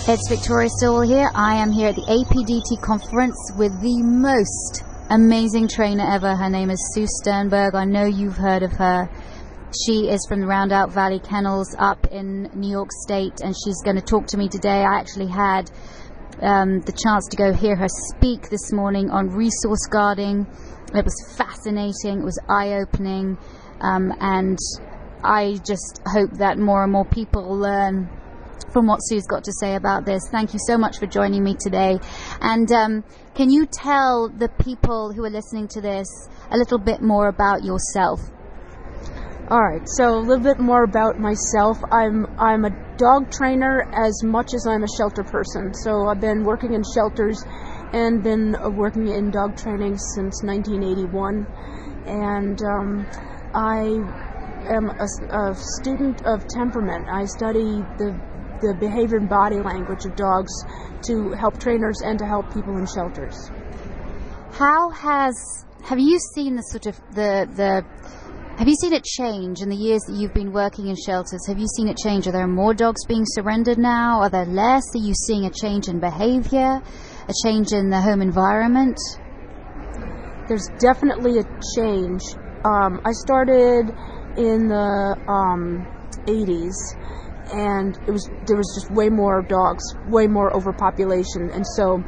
[0.09, 1.33] It's Victoria Stilwell here.
[1.35, 6.37] I am here at the APDT conference with the most amazing trainer ever.
[6.37, 7.75] Her name is Sue Sternberg.
[7.75, 9.11] I know you've heard of her.
[9.85, 13.97] She is from the Rondout Valley Kennels up in New York State, and she's going
[13.97, 14.85] to talk to me today.
[14.85, 15.73] I actually had
[16.40, 20.47] um, the chance to go hear her speak this morning on resource guarding.
[20.95, 22.21] It was fascinating.
[22.21, 23.38] It was eye opening,
[23.81, 24.59] um, and
[25.25, 28.09] I just hope that more and more people learn
[28.77, 30.29] from what Sue's got to say about this.
[30.31, 31.99] Thank you so much for joining me today.
[32.43, 36.07] And um, can you tell the people who are listening to this
[36.51, 38.21] a little bit more about yourself?
[39.49, 41.79] All right, so a little bit more about myself.
[41.91, 45.73] I'm I'm a dog trainer as much as I'm a shelter person.
[45.73, 47.43] So I've been working in shelters
[47.95, 51.47] and been uh, working in dog training since 1981,
[52.05, 53.07] and um,
[53.55, 53.85] I
[54.69, 57.07] am a student of temperament.
[57.09, 60.53] I study the the behavior and body language of dogs
[61.07, 63.51] to help trainers and to help people in shelters.
[64.53, 65.35] How has
[65.85, 67.85] have you seen the sort of the the
[68.59, 71.47] have you seen it change in the years that you've been working in shelters?
[71.47, 72.27] Have you seen it change?
[72.27, 74.21] Are there more dogs being surrendered now?
[74.21, 74.83] Are there less?
[74.95, 76.81] Are you seeing a change in behavior?
[77.29, 78.99] A change in the home environment?
[80.49, 82.23] there's definitely a change.
[82.64, 83.90] Um, I started
[84.37, 85.87] in the um,
[86.27, 86.75] 80s,
[87.53, 92.03] and it was there was just way more dogs, way more overpopulation, and so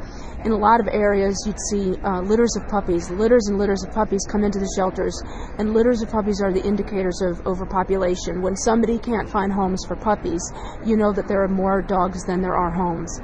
[0.45, 3.93] in a lot of areas you'd see uh, litters of puppies, litters and litters of
[3.93, 5.15] puppies come into the shelters,
[5.57, 8.41] and litters of puppies are the indicators of overpopulation.
[8.41, 10.41] When somebody can't find homes for puppies,
[10.85, 13.19] you know that there are more dogs than there are homes.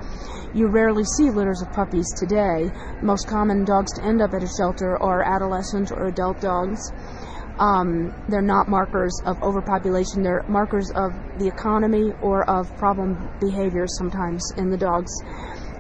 [0.54, 2.72] You rarely see litters of puppies today.
[3.02, 6.80] Most common dogs to end up at a shelter are adolescent or adult dogs.
[7.60, 10.24] Um, they're not markers of overpopulation.
[10.24, 15.12] They're markers of the economy or of problem behaviors sometimes in the dogs,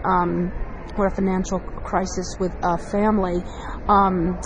[0.05, 0.51] um,
[0.97, 3.43] or a financial crisis with a family.
[3.87, 4.39] Um,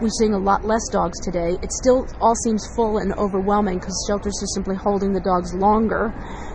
[0.00, 1.58] we're seeing a lot less dogs today.
[1.60, 6.08] It still all seems full and overwhelming because shelters are simply holding the dogs longer.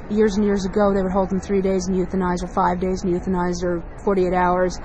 [0.09, 3.03] Years and years ago, they would hold them three days and euthanize, or five days
[3.03, 4.79] and euthanize, or 48 hours.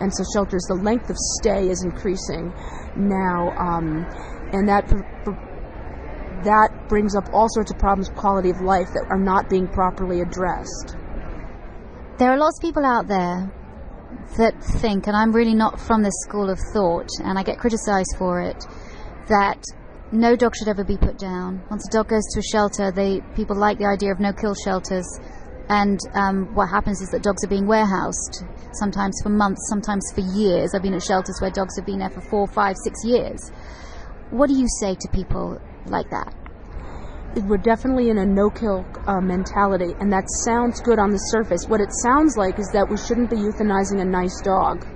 [0.00, 2.52] And so shelters, the length of stay is increasing
[2.96, 4.06] now, um,
[4.56, 4.88] and that
[6.44, 10.20] that brings up all sorts of problems, quality of life that are not being properly
[10.20, 10.96] addressed.
[12.18, 13.52] There are lots of people out there
[14.38, 18.14] that think, and I'm really not from this school of thought, and I get criticized
[18.18, 18.64] for it,
[19.28, 19.62] that
[20.12, 21.62] no dog should ever be put down.
[21.70, 24.54] Once a dog goes to a shelter, they people like the idea of no kill
[24.54, 25.06] shelters,
[25.68, 30.20] and um, what happens is that dogs are being warehoused, sometimes for months, sometimes for
[30.20, 30.74] years.
[30.74, 33.50] I've been at shelters where dogs have been there for four, five, six years.
[34.30, 36.34] What do you say to people like that?
[37.44, 41.66] we're definitely in a no-kill uh, mentality, and that sounds good on the surface.
[41.68, 44.86] What it sounds like is that we shouldn't be euthanizing a nice dog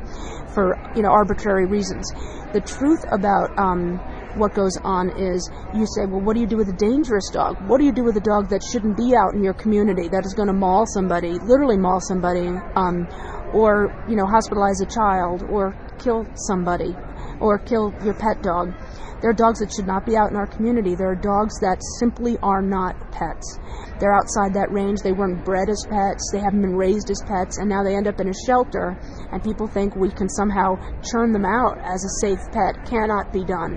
[0.55, 2.09] for you know arbitrary reasons.
[2.53, 4.01] The truth about um,
[4.41, 7.61] what goes on is you say, well, what do you do with a dangerous dog?
[7.69, 10.25] What do you do with a dog that shouldn't be out in your community that
[10.25, 13.07] is going to maul somebody, literally maul somebody, um,
[13.53, 16.97] or you know hospitalize a child, or kill somebody,
[17.39, 18.73] or kill your pet dog?
[19.21, 20.95] There are dogs that should not be out in our community.
[20.95, 23.59] There are dogs that simply are not pets.
[24.01, 25.01] They're outside that range.
[25.05, 26.31] They weren't bred as pets.
[26.33, 28.97] They haven't been raised as pets, and now they end up in a shelter.
[29.31, 32.81] And people think we can somehow churn them out as a safe pet.
[32.89, 33.77] Cannot be done.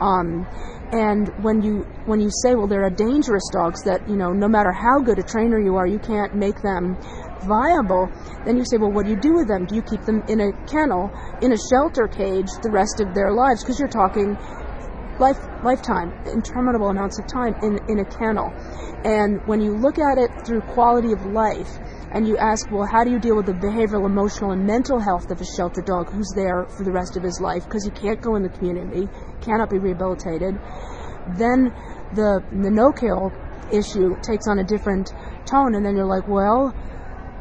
[0.00, 0.46] Um,
[0.92, 4.48] and when you when you say, well, there are dangerous dogs that you know, no
[4.48, 6.96] matter how good a trainer you are, you can't make them
[7.42, 8.08] viable,
[8.44, 9.64] then you say, well, what do you do with them?
[9.64, 11.10] Do you keep them in a kennel,
[11.42, 13.64] in a shelter cage the rest of their lives?
[13.64, 14.36] Because you're talking
[15.18, 18.52] life lifetime, interminable amounts of time in, in a kennel.
[19.04, 21.68] And when you look at it through quality of life,
[22.14, 25.30] and you ask, well, how do you deal with the behavioral, emotional, and mental health
[25.30, 28.20] of a shelter dog who's there for the rest of his life because he can't
[28.22, 29.08] go in the community,
[29.40, 30.54] cannot be rehabilitated?
[31.36, 31.74] Then
[32.14, 33.32] the the no kill
[33.72, 35.12] issue takes on a different
[35.44, 36.72] tone, and then you're like, well,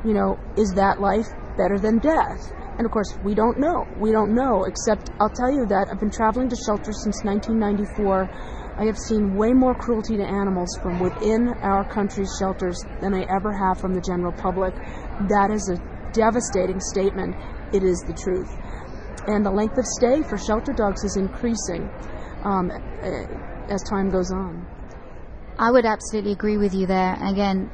[0.03, 2.51] you know, is that life better than death?
[2.77, 3.85] And of course, we don't know.
[3.97, 8.29] We don't know, except I'll tell you that I've been traveling to shelters since 1994.
[8.77, 13.25] I have seen way more cruelty to animals from within our country's shelters than I
[13.29, 14.73] ever have from the general public.
[15.29, 15.77] That is a
[16.13, 17.35] devastating statement.
[17.71, 18.49] It is the truth.
[19.27, 21.89] And the length of stay for shelter dogs is increasing
[22.43, 22.71] um,
[23.69, 24.65] as time goes on.
[25.59, 27.15] I would absolutely agree with you there.
[27.21, 27.69] Again,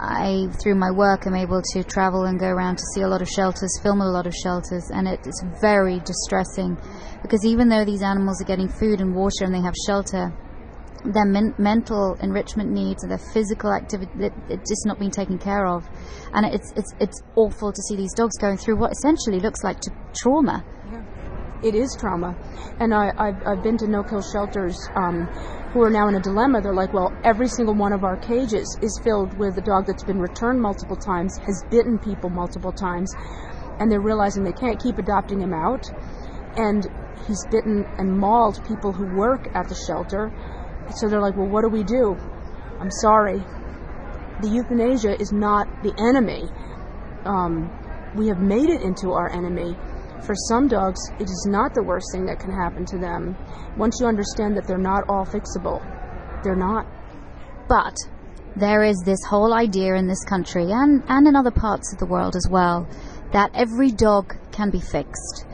[0.00, 3.20] I, through my work, am able to travel and go around to see a lot
[3.20, 6.78] of shelters, film a lot of shelters, and it is very distressing
[7.22, 10.32] because even though these animals are getting food and water and they have shelter,
[11.04, 14.10] their men- mental enrichment needs and their physical activity
[14.48, 15.86] it's just not being taken care of.
[16.32, 19.80] And it's it's it's awful to see these dogs going through what essentially looks like
[19.80, 20.64] t- trauma.
[20.90, 21.02] Yeah.
[21.62, 22.36] it is trauma.
[22.80, 25.28] And I, I've, I've been to no-kill shelters um,
[25.72, 26.60] who are now in a dilemma.
[26.60, 30.02] They're like, well, every single one of our cages is filled with a dog that's
[30.02, 33.14] been returned multiple times, has bitten people multiple times,
[33.78, 35.86] and they're realizing they can't keep adopting him out.
[36.56, 36.86] And
[37.26, 40.32] he's bitten and mauled people who work at the shelter.
[40.96, 42.16] So they're like, well, what do we do?
[42.80, 43.38] I'm sorry.
[44.42, 46.48] The euthanasia is not the enemy.
[47.24, 47.70] Um,
[48.16, 49.76] we have made it into our enemy
[50.24, 53.36] for some dogs, it is not the worst thing that can happen to them
[53.76, 55.80] once you understand that they're not all fixable.
[56.42, 56.86] They're not.
[57.68, 57.96] But
[58.56, 62.06] there is this whole idea in this country and, and in other parts of the
[62.06, 62.88] world as well
[63.32, 65.46] that every dog can be fixed.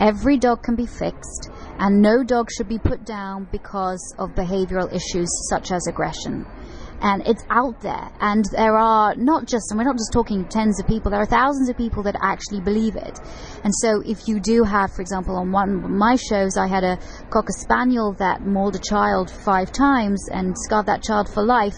[0.00, 4.92] Every dog can be fixed, and no dog should be put down because of behavioral
[4.92, 6.44] issues such as aggression
[7.02, 8.10] and it's out there.
[8.20, 11.26] And there are not just, and we're not just talking tens of people, there are
[11.26, 13.18] thousands of people that actually believe it.
[13.64, 16.84] And so if you do have, for example, on one of my shows, I had
[16.84, 16.98] a
[17.30, 21.74] Cocker Spaniel that mauled a child five times and scarred that child for life.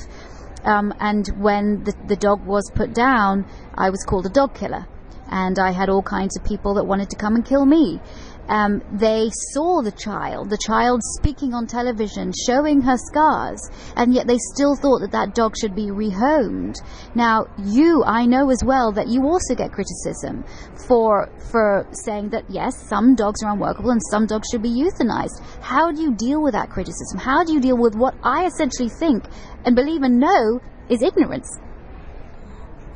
[0.64, 4.86] Um, and when the, the dog was put down, I was called a dog killer.
[5.30, 7.98] And I had all kinds of people that wanted to come and kill me
[8.48, 13.60] um, they saw the child, the child speaking on television, showing her scars,
[13.96, 16.76] and yet they still thought that that dog should be rehomed.
[17.14, 20.44] Now, you, I know as well that you also get criticism
[20.86, 25.40] for for saying that yes, some dogs are unworkable and some dogs should be euthanized.
[25.60, 27.18] How do you deal with that criticism?
[27.18, 29.24] How do you deal with what I essentially think
[29.64, 31.48] and believe and know is ignorance?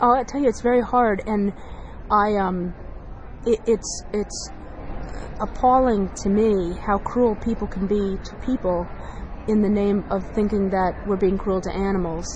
[0.01, 1.53] Oh, I tell you, it's very hard, and
[2.11, 2.75] I um,
[3.47, 4.51] it, it's it's
[5.41, 8.87] appalling to me how cruel people can be to people
[9.49, 12.27] in the name of thinking that we're being cruel to animals.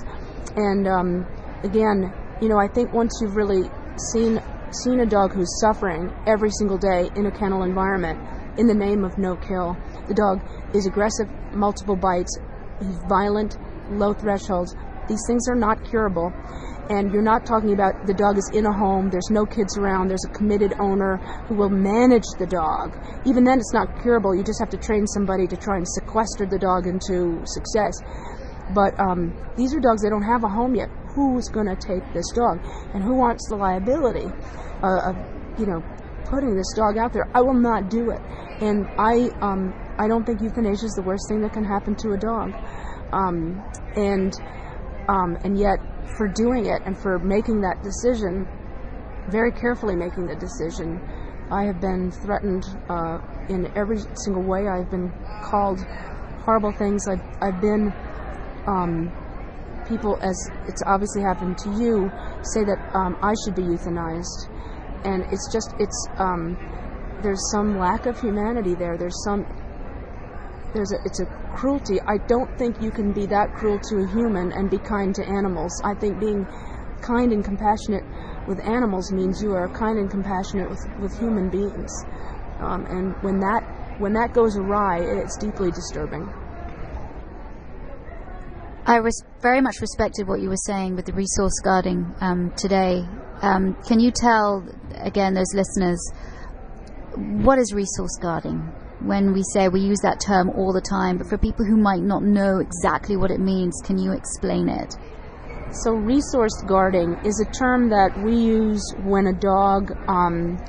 [0.57, 1.27] And um,
[1.63, 3.71] again, you know, I think once you've really
[4.13, 4.41] seen
[4.85, 8.19] seen a dog who's suffering every single day in a kennel environment
[8.59, 9.77] in the name of no kill,
[10.09, 10.41] the dog
[10.75, 12.39] is aggressive, multiple bites,
[12.81, 13.59] he's violent,
[13.91, 14.75] low thresholds.
[15.09, 16.33] These things are not curable
[16.93, 20.09] and you're not talking about the dog is in a home, there's no kids around,
[20.09, 21.17] there's a committed owner
[21.49, 22.93] who will manage the dog.
[23.25, 24.37] Even then, it's not curable.
[24.37, 27.97] You just have to train somebody to try and sequester the dog into success.
[28.75, 30.91] But um, these are dogs that don't have a home yet.
[31.17, 32.61] Who's going to take this dog,
[32.93, 34.29] and who wants the liability
[34.85, 35.17] uh, of,
[35.59, 35.81] you know,
[36.29, 37.25] putting this dog out there?
[37.33, 38.21] I will not do it,
[38.61, 42.13] and I, um, I don't think euthanasia is the worst thing that can happen to
[42.13, 42.53] a dog,
[43.13, 43.65] um,
[43.97, 44.33] and,
[45.09, 45.81] um, and yet
[46.17, 48.47] for doing it and for making that decision,
[49.31, 51.01] very carefully making the decision,
[51.51, 54.69] I have been threatened uh, in every single way.
[54.69, 55.13] I've been
[55.45, 55.81] called
[56.45, 57.07] horrible things.
[57.09, 57.93] I've, I've been
[58.67, 59.13] um,
[59.89, 60.37] people, as
[60.67, 62.11] it's obviously happened to you,
[62.43, 64.49] say that um, I should be euthanized,
[65.05, 66.57] and it's just it's um,
[67.23, 68.97] there's some lack of humanity there.
[68.97, 69.45] There's some
[70.75, 72.01] there's a it's a cruelty.
[72.07, 75.25] I don't think you can be that cruel to a human and be kind to
[75.25, 75.73] animals.
[75.85, 76.47] I think being
[77.01, 78.05] kind and compassionate
[78.47, 81.91] with animals means you are kind and compassionate with, with human beings.
[82.61, 83.63] Um, and when that
[83.99, 86.29] when that goes awry, it's deeply disturbing.
[88.85, 93.05] I res- very much respected what you were saying with the resource guarding um, today.
[93.41, 96.01] Um, can you tell again those listeners
[97.17, 98.73] what is resource guarding?
[99.05, 102.03] When we say we use that term all the time, but for people who might
[102.03, 104.95] not know exactly what it means, can you explain it?
[105.83, 110.61] So, resource guarding is a term that we use when a dog um,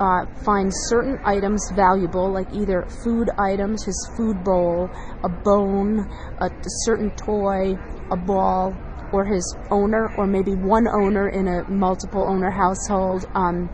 [0.00, 4.88] uh, finds certain items valuable, like either food items, his food bowl,
[5.24, 7.74] a bone, a, a certain toy,
[8.10, 8.76] a ball,
[9.12, 13.68] or his owner, or maybe one owner in a multiple owner household, um,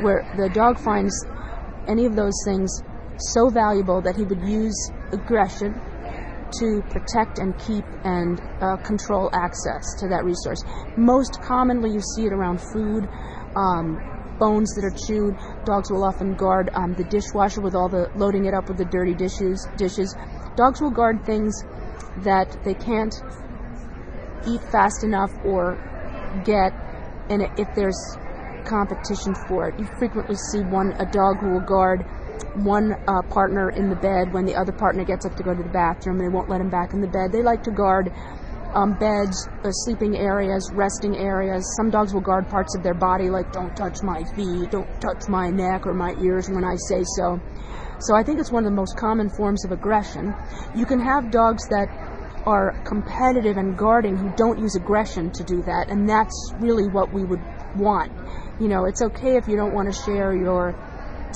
[0.00, 1.14] where the dog finds
[1.88, 2.82] any of those things
[3.18, 5.74] so valuable that he would use aggression
[6.60, 10.62] to protect and keep and uh, control access to that resource.
[10.96, 13.08] Most commonly, you see it around food.
[13.56, 14.00] Um,
[14.38, 15.36] bones that are chewed.
[15.64, 18.84] Dogs will often guard um, the dishwasher with all the loading it up with the
[18.84, 19.66] dirty dishes.
[19.76, 20.14] Dishes.
[20.56, 21.52] Dogs will guard things
[22.18, 23.14] that they can't
[24.46, 25.76] eat fast enough or
[26.44, 26.72] get,
[27.28, 27.98] and if there's
[28.64, 32.02] competition for it, you frequently see one a dog who will guard
[32.64, 35.62] one uh, partner in the bed when the other partner gets up to go to
[35.62, 36.18] the bathroom.
[36.18, 37.32] They won't let him back in the bed.
[37.32, 38.12] They like to guard
[38.74, 41.64] um, beds, uh, sleeping areas, resting areas.
[41.76, 45.28] Some dogs will guard parts of their body, like don't touch my feet, don't touch
[45.28, 47.40] my neck or my ears when I say so.
[48.00, 50.34] So I think it's one of the most common forms of aggression.
[50.76, 51.88] You can have dogs that
[52.46, 57.12] are competitive and guarding who don't use aggression to do that, and that's really what
[57.12, 57.42] we would
[57.76, 58.12] want.
[58.60, 60.74] You know, it's okay if you don't want to share your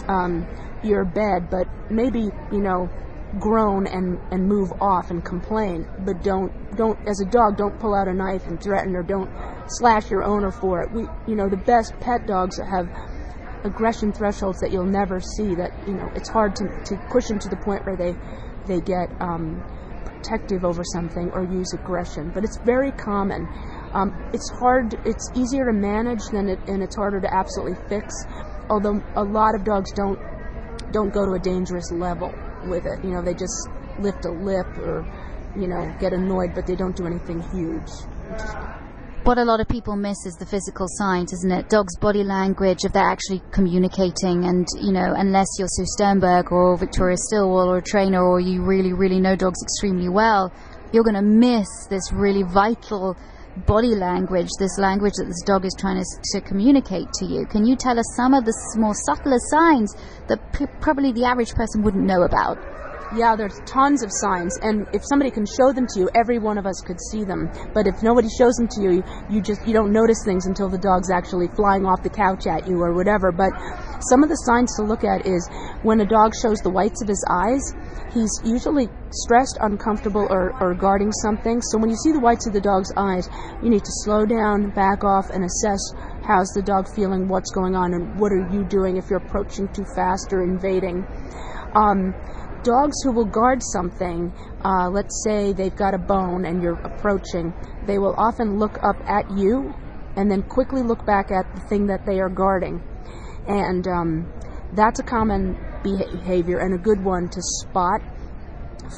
[0.08, 0.46] um,
[0.82, 2.90] your bed, but maybe you know
[3.38, 7.94] groan and, and move off and complain, but don't don't as a dog don't pull
[7.94, 9.30] out a knife and threaten or don't
[9.68, 10.92] slash your owner for it.
[10.92, 12.88] We you know the best pet dogs have
[13.64, 15.54] aggression thresholds that you'll never see.
[15.54, 18.14] That you know it's hard to, to push them to the point where they
[18.66, 19.62] they get um,
[20.04, 22.30] protective over something or use aggression.
[22.34, 23.48] But it's very common.
[23.94, 24.94] Um, it's hard.
[25.04, 28.14] It's easier to manage than it, and it's harder to absolutely fix.
[28.70, 30.18] Although a lot of dogs don't
[30.92, 32.32] don't go to a dangerous level
[32.64, 33.04] with it.
[33.04, 35.04] You know, they just lift a lip or,
[35.56, 37.88] you know, get annoyed, but they don't do anything huge.
[39.24, 41.68] What a lot of people miss is the physical signs, isn't it?
[41.68, 46.76] Dogs' body language, if they're actually communicating, and you know, unless you're Sue Sternberg or
[46.76, 50.52] Victoria Stilwell or a trainer, or you really, really know dogs extremely well,
[50.92, 53.16] you're going to miss this really vital
[53.66, 57.46] body language, this language that this dog is trying to, to communicate to you.
[57.46, 59.94] Can you tell us some of the more subtler signs
[60.28, 62.71] that p- probably the average person wouldn't know about?
[63.14, 66.56] Yeah, there's tons of signs, and if somebody can show them to you, every one
[66.56, 67.50] of us could see them.
[67.74, 70.78] But if nobody shows them to you, you just you don't notice things until the
[70.78, 73.30] dog's actually flying off the couch at you or whatever.
[73.30, 73.52] But
[74.08, 75.46] some of the signs to look at is
[75.82, 77.60] when a dog shows the whites of his eyes,
[78.14, 81.60] he's usually stressed, uncomfortable, or, or guarding something.
[81.60, 83.28] So when you see the whites of the dog's eyes,
[83.62, 85.80] you need to slow down, back off, and assess
[86.24, 89.68] how's the dog feeling, what's going on, and what are you doing if you're approaching
[89.68, 91.04] too fast or invading.
[91.74, 92.14] Um,
[92.62, 94.32] dogs who will guard something,
[94.64, 97.52] uh, let's say they've got a bone and you're approaching,
[97.86, 99.74] they will often look up at you
[100.16, 102.82] and then quickly look back at the thing that they are guarding.
[103.48, 104.32] And um,
[104.74, 108.00] that's a common behavior and a good one to spot.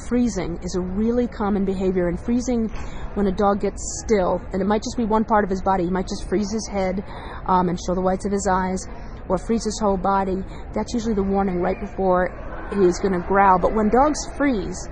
[0.09, 2.67] Freezing is a really common behavior, and freezing
[3.13, 5.85] when a dog gets still, and it might just be one part of his body,
[5.85, 7.01] he might just freeze his head
[7.47, 8.85] um, and show the whites of his eyes,
[9.29, 10.43] or freeze his whole body.
[10.73, 12.27] That's usually the warning right before
[12.73, 13.59] he's going to growl.
[13.59, 14.89] But when dogs freeze,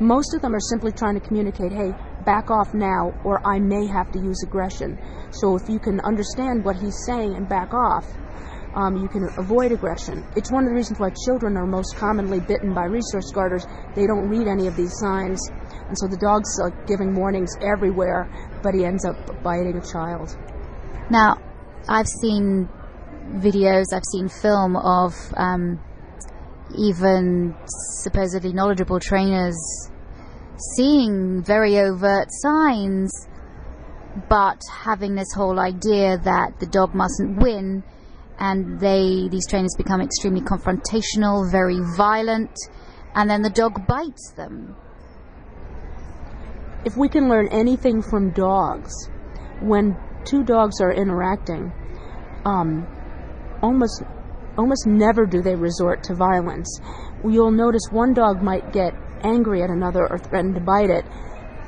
[0.00, 3.86] most of them are simply trying to communicate, hey, back off now, or I may
[3.86, 4.98] have to use aggression.
[5.30, 8.04] So if you can understand what he's saying and back off,
[8.74, 10.22] um, you can avoid aggression.
[10.36, 13.64] It's one of the reasons why children are most commonly bitten by resource guarders.
[13.94, 15.40] They don't read any of these signs,
[15.88, 18.28] and so the dog's uh, giving warnings everywhere,
[18.62, 20.36] but he ends up biting a child.
[21.10, 21.38] Now,
[21.88, 22.68] I've seen
[23.40, 25.80] videos, I've seen film of um,
[26.74, 27.54] even
[28.02, 29.56] supposedly knowledgeable trainers
[30.74, 33.28] seeing very overt signs,
[34.28, 37.82] but having this whole idea that the dog mustn't win
[38.38, 42.56] and they these trainers become extremely confrontational, very violent,
[43.14, 44.76] and then the dog bites them.
[46.84, 48.92] If we can learn anything from dogs,
[49.60, 51.72] when two dogs are interacting,
[52.44, 52.86] um,
[53.62, 54.02] almost
[54.58, 56.80] almost never do they resort to violence.
[57.24, 61.04] You'll notice one dog might get angry at another or threaten to bite it.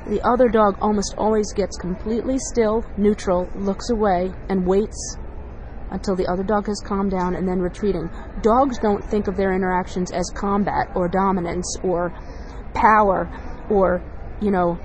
[0.07, 5.17] The other dog almost always gets completely still, neutral, looks away, and waits
[5.91, 8.09] until the other dog has calmed down and then retreating.
[8.41, 12.13] Dogs don't think of their interactions as combat or dominance or
[12.73, 13.29] power
[13.69, 14.01] or,
[14.41, 14.75] you know,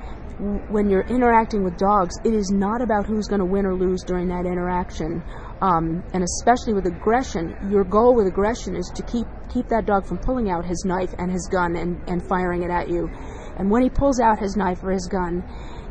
[0.68, 4.02] when you're interacting with dogs, it is not about who's going to win or lose
[4.02, 5.22] during that interaction.
[5.60, 10.04] Um, and especially with aggression, your goal with aggression is to keep keep that dog
[10.04, 13.08] from pulling out his knife and his gun and, and firing it at you.
[13.56, 15.44] And when he pulls out his knife or his gun,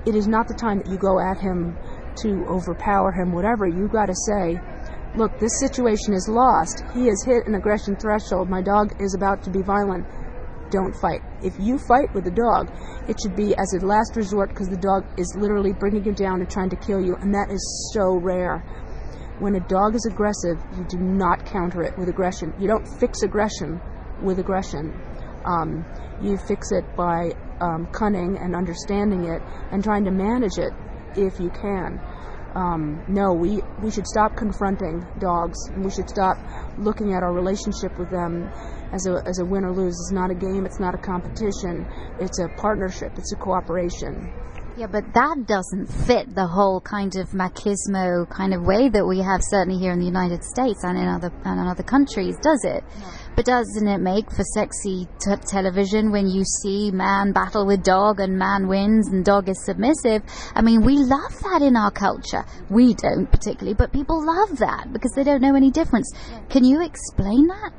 [0.05, 1.77] it is not the time that you go at him
[2.17, 3.65] to overpower him, whatever.
[3.65, 4.59] You've got to say,
[5.15, 6.83] look, this situation is lost.
[6.93, 8.49] He has hit an aggression threshold.
[8.49, 10.05] My dog is about to be violent
[10.73, 11.21] don't fight.
[11.43, 12.73] If you fight with a dog,
[13.07, 16.41] it should be as a last resort because the dog is literally bringing you down
[16.41, 18.65] and trying to kill you, and that is so rare.
[19.39, 22.53] When a dog is aggressive, you do not counter it with aggression.
[22.59, 23.81] You don't fix aggression
[24.21, 24.93] with aggression.
[25.45, 25.85] Um,
[26.21, 30.71] you fix it by um, cunning and understanding it and trying to manage it
[31.15, 31.99] if you can.
[32.55, 36.37] Um, no, we, we should stop confronting dogs and we should stop
[36.77, 38.49] looking at our relationship with them
[38.93, 39.93] as a, as a win or lose.
[39.93, 41.87] It's not a game, it's not a competition,
[42.19, 44.31] it's a partnership, it's a cooperation.
[44.75, 49.19] Yeah, but that doesn't fit the whole kind of machismo kind of way that we
[49.19, 52.65] have certainly here in the United States and in other and in other countries, does
[52.65, 52.83] it?
[52.99, 53.05] No.
[53.35, 58.19] But doesn't it make for sexy t- television when you see man battle with dog
[58.19, 60.23] and man wins and dog is submissive?
[60.55, 62.43] I mean, we love that in our culture.
[62.71, 66.11] We don't particularly, but people love that because they don't know any difference.
[66.49, 67.73] Can you explain that?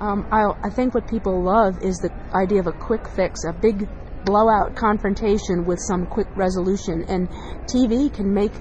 [0.00, 3.52] Um, I, I think what people love is the idea of a quick fix, a
[3.52, 3.86] big
[4.24, 7.04] blowout confrontation with some quick resolution.
[7.08, 7.28] And
[7.66, 8.52] TV can make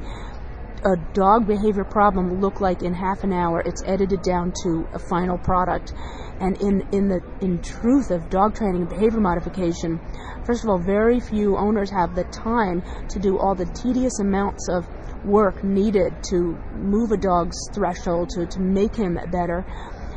[0.85, 4.99] a dog behavior problem look like in half an hour it's edited down to a
[4.99, 5.93] final product.
[6.39, 9.99] And in, in the in truth of dog training and behavior modification,
[10.45, 14.69] first of all, very few owners have the time to do all the tedious amounts
[14.69, 14.85] of
[15.25, 19.65] work needed to move a dog's threshold to, to make him better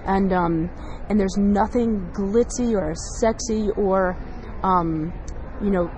[0.04, 0.70] and um,
[1.08, 4.16] and there's nothing glitzy or sexy or
[4.62, 5.12] um,
[5.62, 5.90] you know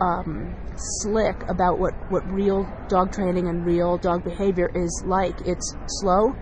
[0.00, 5.34] um, slick about what what real dog training and real dog behavior is like.
[5.46, 6.34] It's slow,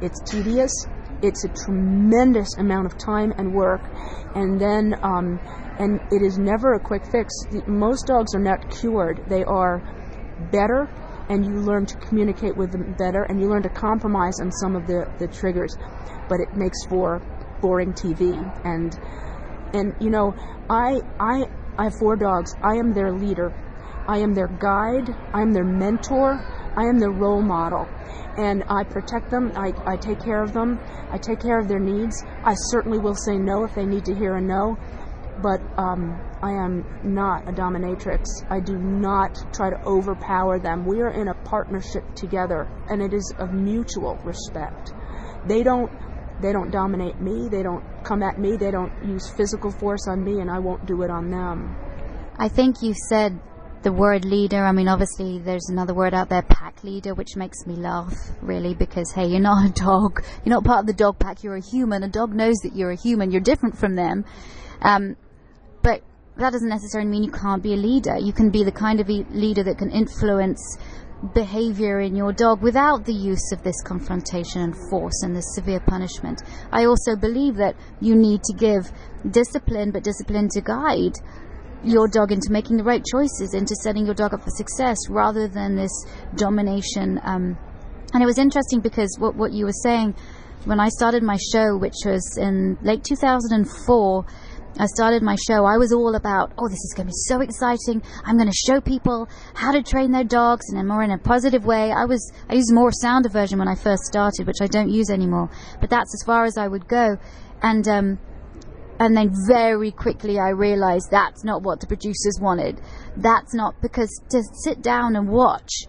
[0.00, 0.72] it's tedious,
[1.22, 3.82] it's a tremendous amount of time and work,
[4.34, 5.40] and then um,
[5.78, 7.32] and it is never a quick fix.
[7.50, 9.82] The, most dogs are not cured; they are
[10.52, 10.88] better
[11.28, 14.74] and you learn to communicate with them better and you learn to compromise on some
[14.74, 15.76] of the, the triggers
[16.28, 17.20] but it makes for
[17.60, 18.32] boring TV
[18.64, 18.98] and
[19.74, 20.34] and you know
[20.70, 21.44] I I
[21.78, 22.54] I have four dogs.
[22.62, 23.52] I am their leader.
[24.08, 25.14] I am their guide.
[25.32, 26.40] I am their mentor.
[26.76, 27.86] I am their role model.
[28.36, 29.52] And I protect them.
[29.54, 30.80] I, I take care of them.
[31.12, 32.24] I take care of their needs.
[32.44, 34.76] I certainly will say no if they need to hear a no.
[35.40, 38.24] But um, I am not a dominatrix.
[38.50, 40.84] I do not try to overpower them.
[40.84, 44.92] We are in a partnership together, and it is of mutual respect.
[45.46, 45.92] They don't
[46.40, 47.48] they don't dominate me.
[47.48, 48.56] They don't come at me.
[48.56, 51.76] They don't use physical force on me, and I won't do it on them.
[52.38, 53.40] I think you said
[53.82, 54.64] the word leader.
[54.64, 58.74] I mean, obviously, there's another word out there, pack leader, which makes me laugh, really,
[58.74, 60.24] because hey, you're not a dog.
[60.44, 61.42] You're not part of the dog pack.
[61.42, 62.02] You're a human.
[62.02, 63.30] A dog knows that you're a human.
[63.30, 64.24] You're different from them.
[64.80, 65.16] Um,
[65.82, 66.02] but
[66.36, 68.16] that doesn't necessarily mean you can't be a leader.
[68.16, 70.78] You can be the kind of leader that can influence
[71.34, 75.80] behavior in your dog without the use of this confrontation and force and this severe
[75.80, 76.42] punishment.
[76.70, 78.92] I also believe that you need to give
[79.28, 81.14] discipline, but discipline to guide
[81.84, 85.48] your dog into making the right choices, into setting your dog up for success, rather
[85.48, 85.92] than this
[86.36, 87.20] domination.
[87.24, 87.58] Um,
[88.14, 90.14] and it was interesting because what, what you were saying
[90.64, 94.26] when I started my show, which was in late 2004
[94.76, 97.40] I started my show, I was all about, oh, this is going to be so
[97.40, 98.02] exciting.
[98.24, 101.18] I'm going to show people how to train their dogs in a more in a
[101.18, 101.90] positive way.
[101.90, 105.10] I was, I used more sound aversion when I first started, which I don't use
[105.10, 105.50] anymore.
[105.80, 107.16] But that's as far as I would go.
[107.60, 108.18] And, um,
[109.00, 112.80] and then very quickly I realized that's not what the producers wanted.
[113.16, 115.86] That's not because to sit down and watch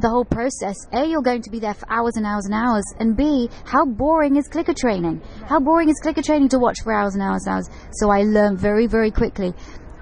[0.00, 0.76] the whole process.
[0.92, 3.84] A, you're going to be there for hours and hours and hours, and B, how
[3.84, 5.20] boring is clicker training?
[5.46, 7.70] How boring is clicker training to watch for hours and hours and hours?
[7.92, 9.52] So I learned very, very quickly.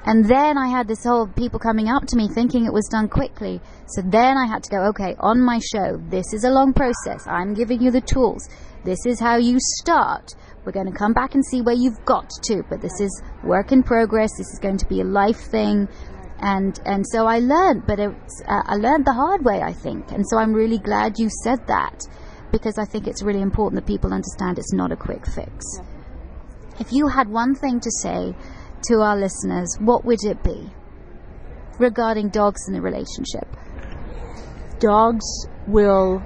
[0.05, 3.09] And then I had this whole people coming up to me thinking it was done
[3.09, 3.61] quickly.
[3.89, 7.27] So then I had to go, okay, on my show, this is a long process.
[7.27, 8.49] I'm giving you the tools.
[8.85, 10.35] This is how you start.
[10.65, 13.73] We're going to come back and see where you've got to, but this is work
[13.73, 14.31] in progress.
[14.39, 15.89] This is going to be a life thing.
[16.41, 20.13] And, and so I learned, but it's, uh, I learned the hard way, I think.
[20.13, 22.01] And so I'm really glad you said that
[22.53, 25.65] because I think it's really important that people understand it's not a quick fix.
[26.79, 28.35] If you had one thing to say
[28.89, 30.71] to our listeners, what would it be
[31.79, 33.49] regarding dogs in a relationship?
[34.79, 36.23] Dogs will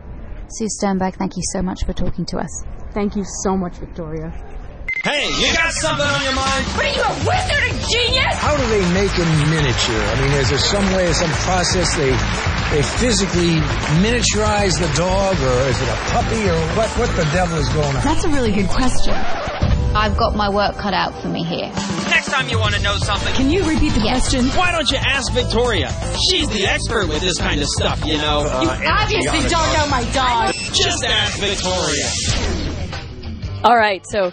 [0.50, 2.77] Sue Sternberg, thank you so much for talking to us.
[2.98, 4.34] Thank you so much, Victoria.
[5.04, 6.64] Hey, you got something on your mind?
[6.74, 8.34] What are you, a wizard, a genius?
[8.34, 10.02] How do they make a miniature?
[10.02, 12.10] I mean, is there some way, some process they
[12.74, 13.54] they physically
[14.02, 16.90] miniaturize the dog, or is it a puppy, or what?
[16.98, 18.02] What the devil is going on?
[18.02, 19.14] That's a really good question.
[19.14, 21.70] I've got my work cut out for me here.
[22.10, 24.28] Next time you want to know something, Can you repeat the Yes.
[24.28, 24.48] question?
[24.58, 25.94] why don't you ask Victoria?
[26.28, 28.40] She's the expert with this kind of stuff, you know.
[28.60, 30.52] You uh, obviously don't know my dog.
[30.74, 32.77] Just ask Victoria.
[33.64, 34.32] All right, so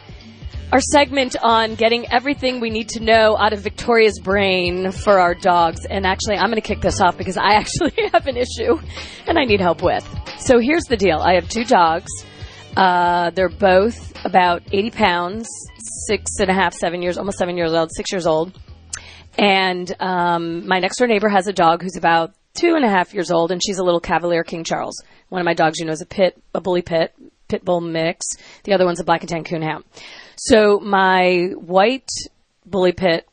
[0.72, 5.34] our segment on getting everything we need to know out of Victoria's brain for our
[5.34, 5.84] dogs.
[5.90, 8.78] And actually, I'm going to kick this off because I actually have an issue
[9.26, 10.08] and I need help with.
[10.38, 12.12] So here's the deal I have two dogs.
[12.78, 15.48] Uh, they're both about 80 pounds,
[16.08, 18.56] six and a half, seven years, almost seven years old, six years old.
[19.40, 23.14] And um, my next door neighbor has a dog who's about two and a half
[23.14, 25.02] years old, and she's a little Cavalier King Charles.
[25.30, 27.14] One of my dogs, you know, is a pit, a bully pit,
[27.48, 28.26] pit bull mix.
[28.64, 29.84] The other one's a black and tan coon hound.
[30.38, 32.10] So my white
[32.66, 33.28] bully pit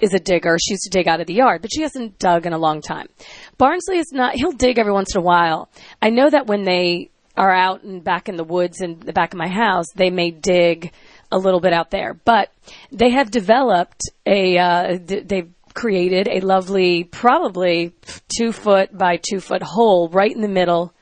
[0.00, 0.56] is a digger.
[0.58, 2.82] She used to dig out of the yard, but she hasn't dug in a long
[2.82, 3.08] time.
[3.56, 5.70] Barnsley is not, he'll dig every once in a while.
[6.02, 9.32] I know that when they are out and back in the woods in the back
[9.32, 10.92] of my house, they may dig
[11.30, 12.52] a little bit out there, but
[12.92, 17.92] they have developed a, uh, they've created a lovely, probably
[18.38, 20.94] two foot by two foot hole right in the middle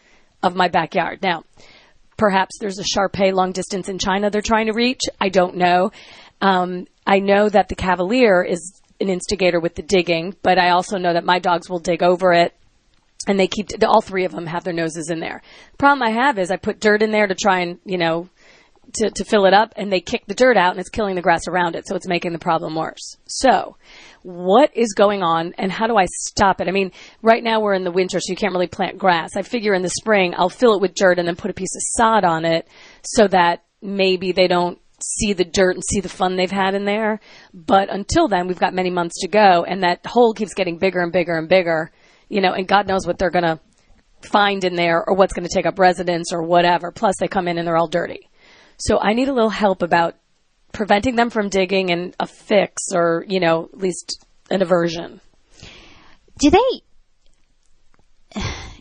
[0.42, 1.22] of my backyard.
[1.22, 1.45] Now,
[2.17, 5.01] perhaps there's a Sharpei long distance in China they're trying to reach.
[5.21, 5.93] I don't know.
[6.41, 10.99] Um, I know that the Cavalier is an instigator with the digging, but I also
[10.99, 12.55] know that my dogs will dig over it.
[13.27, 15.41] And they keep, all three of them have their noses in there.
[15.73, 18.29] The problem I have is I put dirt in there to try and, you know,
[18.95, 21.23] to, to fill it up and they kick the dirt out and it's killing the
[21.23, 21.87] grass around it.
[21.87, 23.17] So it's making the problem worse.
[23.27, 23.77] So
[24.25, 26.66] what is going on and how do I stop it?
[26.66, 29.37] I mean, right now we're in the winter, so you can't really plant grass.
[29.37, 31.77] I figure in the spring I'll fill it with dirt and then put a piece
[31.77, 32.66] of sod on it
[33.03, 36.87] so that maybe they don't see the dirt and see the fun they've had in
[36.87, 37.20] there.
[37.53, 41.01] But until then, we've got many months to go and that hole keeps getting bigger
[41.01, 41.93] and bigger and bigger,
[42.31, 43.61] you know, and God knows what they're going to
[44.22, 46.91] find in there or what's going to take up residence or whatever.
[46.91, 48.31] Plus they come in and they're all dirty.
[48.79, 50.14] So I need a little help about
[50.75, 55.20] preventing them from digging and a fix or, you know, at least an aversion.
[56.39, 56.83] Do they?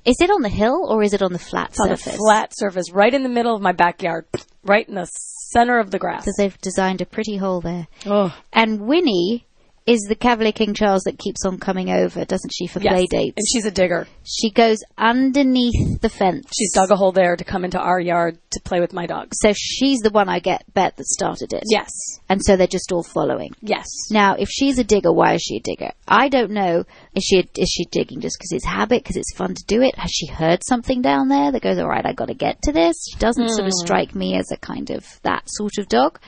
[0.06, 2.18] Is it on the hill or is it on the flat It's on a surface?
[2.18, 4.26] flat surface, right in the middle of my backyard,
[4.64, 6.24] right in the center of the grass.
[6.24, 7.88] Because they've designed a pretty hole there.
[8.06, 9.46] Oh, And Winnie
[9.86, 12.94] is the Cavalier King Charles that keeps on coming over, doesn't she, for yes.
[12.94, 13.36] play dates?
[13.38, 14.08] And she's a digger.
[14.24, 16.50] she goes underneath the fence.
[16.58, 19.34] She's dug a hole there to come into our yard to play with my dog.
[19.34, 21.64] So she's the one I get bet that started it.
[21.70, 21.92] Yes.
[22.30, 23.52] And so they're just all following.
[23.62, 23.88] Yes.
[24.10, 25.92] Now, if she's a digger, why is she a digger?
[26.08, 26.86] I don't know.
[27.16, 29.98] Is she is she digging just because it's habit, because it's fun to do it?
[29.98, 32.72] Has she heard something down there that goes, all right, I got to get to
[32.72, 32.96] this?
[33.12, 33.86] She doesn't sort of hmm.
[33.86, 36.20] strike me as a kind of that sort of dog.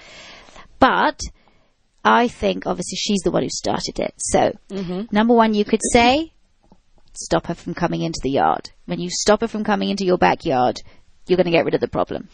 [0.79, 1.19] But
[2.05, 4.13] I think obviously she's the one who started it.
[4.17, 5.03] So, mm-hmm.
[5.11, 6.31] number one, you could say,
[7.13, 8.69] stop her from coming into the yard.
[8.85, 10.79] When you stop her from coming into your backyard,
[11.27, 12.29] you're going to get rid of the problem.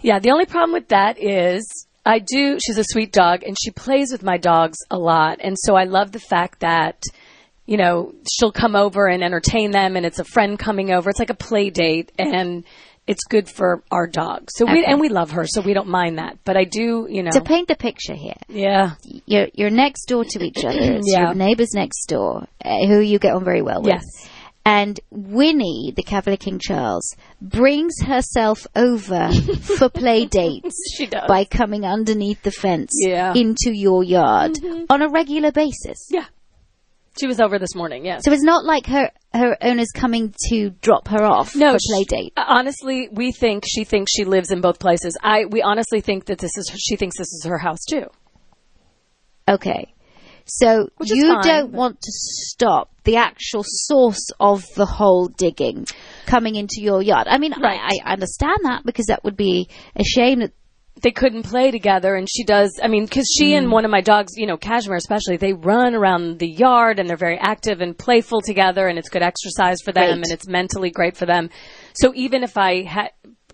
[0.00, 3.70] Yeah, the only problem with that is I do, she's a sweet dog and she
[3.70, 5.38] plays with my dogs a lot.
[5.40, 7.00] And so I love the fact that,
[7.64, 11.10] you know, she'll come over and entertain them and it's a friend coming over.
[11.10, 12.64] It's like a play date and
[13.06, 14.48] it's good for our dog.
[14.50, 16.38] So we, and we love her, so we don't mind that.
[16.44, 18.92] But I do, you know, To paint the picture here, yeah,
[19.26, 20.78] you're, you're next door to each other.
[20.98, 21.22] It's Yeah.
[21.26, 23.92] your neighbours next door, uh, who you get on very well with.
[23.94, 24.04] Yes.
[24.64, 29.32] And Winnie, the Cavalier King Charles, brings herself over
[29.78, 31.26] for play dates she does.
[31.26, 33.30] by coming underneath the fence Yeah.
[33.32, 33.38] Mm-hmm.
[33.38, 34.52] into your yard
[34.88, 36.06] on a regular basis.
[36.12, 36.26] yeah.
[37.20, 38.22] She was over this morning, yes.
[38.24, 41.92] So it's not like her her owner's coming to drop her off No, for she-
[41.92, 42.32] play date.
[42.36, 45.16] Uh, honestly, we think she thinks she lives in both places.
[45.22, 48.06] I we honestly think that this is she thinks this is her house too.
[49.48, 49.92] Okay.
[50.44, 55.26] So Which you fine, don't but- want to stop the actual source of the whole
[55.28, 55.86] digging
[56.26, 57.26] coming into your yard.
[57.28, 57.80] I mean, Right.
[57.80, 60.52] I, I understand that because that would be a shame that
[61.02, 63.72] they couldn't play together and she does i mean because she and hmm.
[63.72, 67.16] one of my dogs you know cashmere especially they run around the yard and they're
[67.16, 70.12] very active and playful together and it's good exercise for them Great.
[70.14, 71.50] and it's mentally great for them
[71.94, 73.10] so even if i had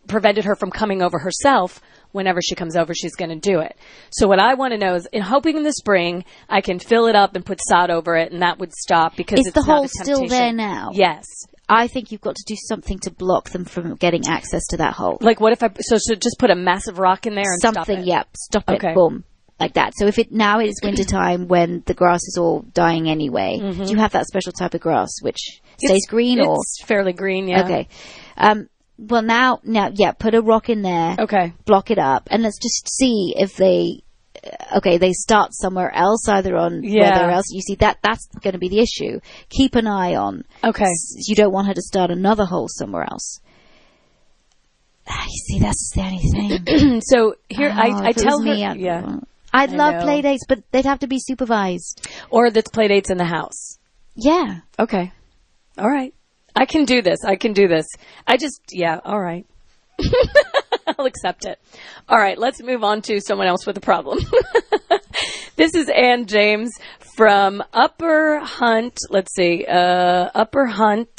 [0.07, 1.81] prevented her from coming over herself
[2.13, 3.77] whenever she comes over she's going to do it
[4.11, 7.07] so what i want to know is in hoping in the spring i can fill
[7.07, 9.61] it up and put sod over it and that would stop because Is it's the
[9.61, 10.91] not a hole still there now?
[10.93, 11.25] yes
[11.71, 14.95] I think you've got to do something to block them from getting access to that
[14.95, 15.19] hole.
[15.21, 17.75] like what if i so should just put a massive rock in there and stop
[17.75, 18.07] something, it?
[18.07, 18.95] yep, stop it, Okay.
[18.95, 19.25] boom.
[19.61, 19.93] Like that.
[19.97, 23.59] So if it now it is winter time when the grass is all dying anyway,
[23.59, 27.49] do you have that special type of grass which stays green or it's fairly green
[27.49, 27.89] yeah okay?
[28.37, 31.17] Um, well now, now, yeah, put a rock in there.
[31.21, 31.53] okay.
[31.65, 32.29] Block it up.
[32.31, 34.03] And let's just see if they
[34.45, 37.11] uh, okay they start somewhere else either on Yeah.
[37.11, 37.47] whether else.
[37.51, 39.21] You see that that's going to be the issue.
[39.51, 40.45] Keep an eye on.
[40.65, 40.93] Okay.
[41.27, 43.41] You don't want her to start another hole somewhere else.
[45.11, 47.01] Ah, you see that's the only thing.
[47.03, 49.17] So here, Oh, I, I tell her, me, I'd, yeah,
[49.53, 50.01] I'd I love know.
[50.03, 52.07] play dates but they'd have to be supervised.
[52.31, 53.79] Or that's play dates in the house.
[54.15, 54.61] yeah.
[54.79, 55.11] Okay,
[55.79, 56.13] all right,
[56.59, 57.21] I can do this.
[57.25, 57.87] I can do this.
[58.27, 59.47] I just, yeah, all right.
[60.99, 61.61] I'll accept it.
[62.09, 64.19] All right, let's move on to someone else with a problem.
[65.57, 66.73] this is Ann James
[67.15, 68.99] from Upper Hunt.
[69.09, 71.17] Let's see, uh, Upper Hunt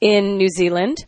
[0.00, 1.04] in New Zealand.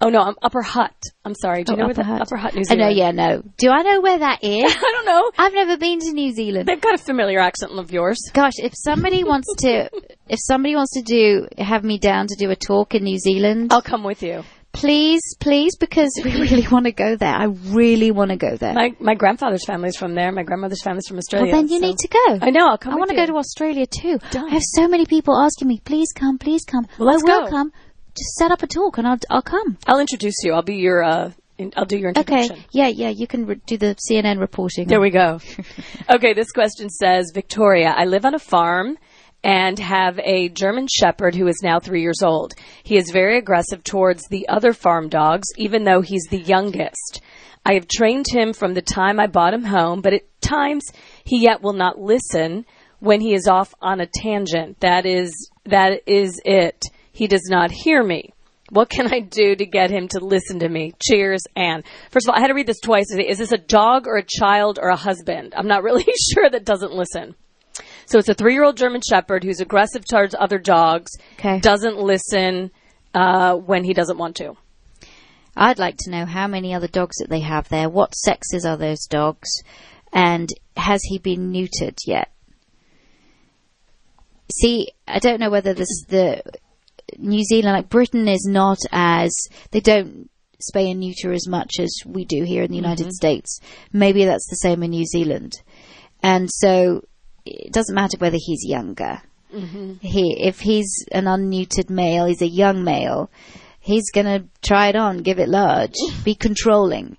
[0.00, 0.94] Oh no, I'm Upper Hutt.
[1.24, 1.64] I'm sorry.
[1.64, 2.20] Do you Oh, know Upper where the Hutt.
[2.22, 2.80] Upper Hutt, New I Zealand?
[2.80, 5.30] know yeah no do I know where that is I don't know.
[5.38, 8.18] I've never been to New Zealand They've got a familiar accent of yours.
[8.32, 9.88] Gosh, if somebody wants to,
[10.28, 13.72] if somebody wants to do, have me down to do a talk in New Zealand,
[13.72, 14.42] I'll come with you.
[14.72, 17.34] please, please, because we really want to go there.
[17.34, 18.74] I really want to go there.
[18.74, 20.30] My my grandfather's family's from there.
[20.32, 21.50] My grandmother's family's from Australia.
[21.52, 22.38] well, then you so- need to go.
[22.42, 22.68] I know.
[22.68, 22.92] I'll come.
[22.92, 24.18] I want to go to Australia too.
[24.30, 24.46] Done.
[24.50, 26.86] I have so many people asking me, please come, please come.
[26.98, 27.48] Well, I will go.
[27.48, 27.72] come.
[28.16, 29.78] Just set up a talk and I'll, I'll come.
[29.86, 30.52] I'll introduce you.
[30.54, 31.02] I'll be your.
[31.02, 32.52] Uh, in, I'll do your introduction.
[32.52, 32.66] Okay.
[32.70, 34.88] Yeah, yeah, you can re- do the CNN reporting.
[34.88, 35.40] There we go.
[36.14, 38.98] okay, this question says Victoria, I live on a farm
[39.42, 42.54] and have a German Shepherd who is now three years old.
[42.82, 47.20] He is very aggressive towards the other farm dogs, even though he's the youngest.
[47.64, 50.84] I have trained him from the time I bought him home, but at times
[51.24, 52.66] he yet will not listen
[53.00, 54.80] when he is off on a tangent.
[54.80, 56.84] That is, that is it.
[57.16, 58.34] He does not hear me.
[58.68, 60.92] What can I do to get him to listen to me?
[61.02, 61.82] Cheers, Anne.
[62.10, 63.06] First of all, I had to read this twice.
[63.10, 65.54] Is this a dog or a child or a husband?
[65.56, 66.04] I'm not really
[66.34, 67.34] sure that doesn't listen.
[68.04, 71.58] So it's a three year old German Shepherd who's aggressive towards other dogs, Okay.
[71.60, 72.70] doesn't listen
[73.14, 74.54] uh, when he doesn't want to.
[75.56, 77.88] I'd like to know how many other dogs that they have there.
[77.88, 79.48] What sexes are those dogs?
[80.12, 82.30] And has he been neutered yet?
[84.60, 86.42] See, I don't know whether this the
[87.18, 89.34] New Zealand, like Britain, is not as
[89.70, 90.28] they don't
[90.60, 93.26] spay and neuter as much as we do here in the United mm-hmm.
[93.26, 93.60] States.
[93.92, 95.54] Maybe that's the same in New Zealand,
[96.22, 97.04] and so
[97.44, 99.22] it doesn't matter whether he's younger.
[99.54, 99.94] Mm-hmm.
[100.00, 103.30] He, if he's an unneutered male, he's a young male,
[103.80, 105.94] he's gonna try it on, give it large,
[106.24, 107.16] be controlling.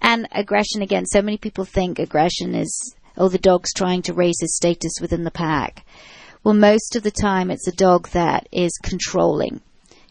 [0.00, 4.36] And aggression again, so many people think aggression is, oh, the dog's trying to raise
[4.40, 5.84] his status within the pack.
[6.46, 9.62] Well, most of the time it's a dog that is controlling.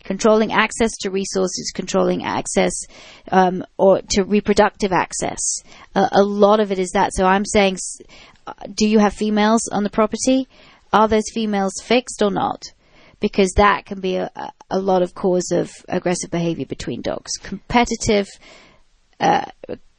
[0.04, 2.74] Controlling access to resources, controlling access
[3.32, 5.40] um, or to reproductive access.
[5.96, 7.14] Uh, a lot of it is that.
[7.14, 7.78] So I'm saying,
[8.46, 10.50] uh, do you have females on the property?
[10.92, 12.64] Are those females fixed or not?
[13.22, 14.30] Because that can be a,
[14.70, 17.32] a- lot of cause of aggressive behavior between dogs.
[17.44, 18.28] Competitive
[19.22, 19.46] uh,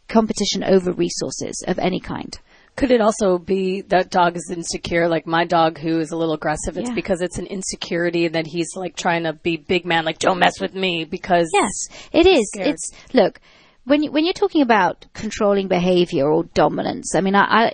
[0.09, 2.39] competition over resources of any kind.
[2.76, 5.08] Could it also be that dog is insecure?
[5.08, 6.94] Like my dog, who is a little aggressive, it's Yeah.
[6.94, 10.60] because it's an insecurity that he's like trying to be big man, like don't mess
[10.60, 12.48] with me because Yes, it is.
[12.52, 12.68] scared.
[12.68, 13.40] It's look
[13.84, 17.14] when you, when you're talking about controlling behavior or dominance.
[17.14, 17.72] I mean, I, I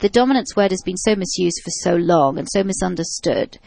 [0.00, 3.58] the dominance word has been so misused for so long and so misunderstood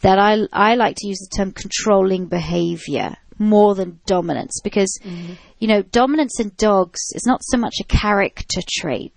[0.00, 5.34] that I I like to use the term controlling behavior more than dominance because mm-hmm.
[5.58, 9.14] you know dominance in dogs is not so much a character trait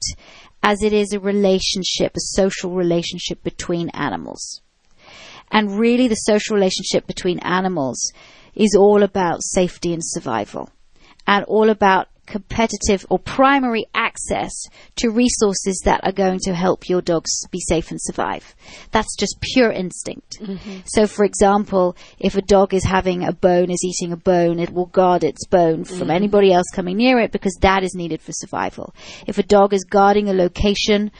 [0.64, 4.62] as it is a relationship, a social relationship between animals.
[5.52, 8.12] And really, the social relationship between animals
[8.56, 10.70] is all about safety and survival,
[11.28, 14.52] and all about competitive or primary access
[14.96, 18.56] to resources that are going to help your dogs be safe and survive.
[18.92, 20.40] That's just pure instinct.
[20.40, 20.80] Mm-hmm.
[20.86, 24.72] So, for example, if a dog is having a bone, is eating a bone, it
[24.72, 26.12] will guard its bone from mm-hmm.
[26.12, 28.96] anybody else coming near it because that is needed for survival.
[29.28, 31.12] If a dog is guarding a location,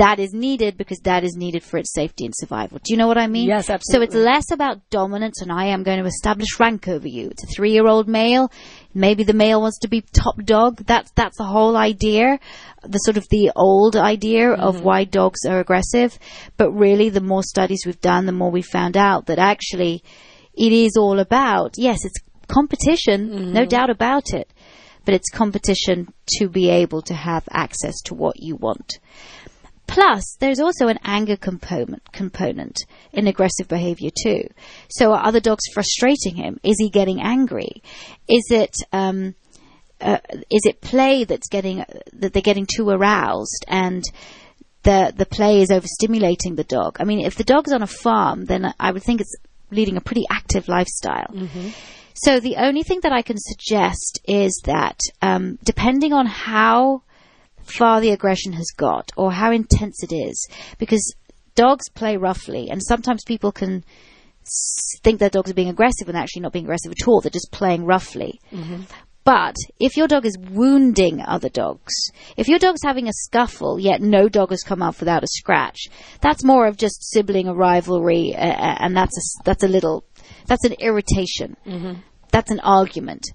[0.00, 2.78] that is needed because that is needed for its safety and survival.
[2.82, 3.46] Do you know what I mean?
[3.46, 4.06] Yes, absolutely.
[4.06, 7.28] So it's less about dominance and I am going to establish rank over you.
[7.28, 8.50] It's a three year old male.
[8.94, 10.78] Maybe the male wants to be top dog.
[10.86, 12.40] That's, that's the whole idea.
[12.82, 14.84] The sort of the old idea of mm-hmm.
[14.84, 16.18] why dogs are aggressive.
[16.56, 20.02] But really, the more studies we've done, the more we found out that actually
[20.54, 23.68] it is all about, yes, it's competition, no mm-hmm.
[23.68, 24.50] doubt about it.
[25.04, 28.98] But it's competition to be able to have access to what you want.
[29.90, 32.78] Plus, there's also an anger component component
[33.12, 34.48] in aggressive behavior too.
[34.88, 36.60] So, are other dogs frustrating him?
[36.62, 37.82] Is he getting angry?
[38.28, 39.34] Is it um,
[40.00, 40.18] uh,
[40.48, 44.04] is it play that's getting that they're getting too aroused and
[44.84, 46.98] the the play is overstimulating the dog?
[47.00, 49.34] I mean, if the dog's on a farm, then I would think it's
[49.72, 51.34] leading a pretty active lifestyle.
[52.14, 57.02] So the only thing that I can suggest is that um, depending on how
[57.64, 60.48] far the aggression has got or how intense it is,
[60.78, 61.14] because
[61.54, 63.84] dogs play roughly, and sometimes people can
[65.02, 67.20] think their dogs are being aggressive and actually not being aggressive at all.
[67.20, 68.40] They're just playing roughly.
[69.22, 71.92] But if your dog is wounding other dogs,
[72.38, 75.88] if your dog's having a scuffle, yet no dog has come off without a scratch,
[76.22, 80.04] that's more of just sibling a rivalry, uh, and that's a, that's a little,
[80.46, 81.54] that's an irritation.
[82.32, 83.26] That's an argument.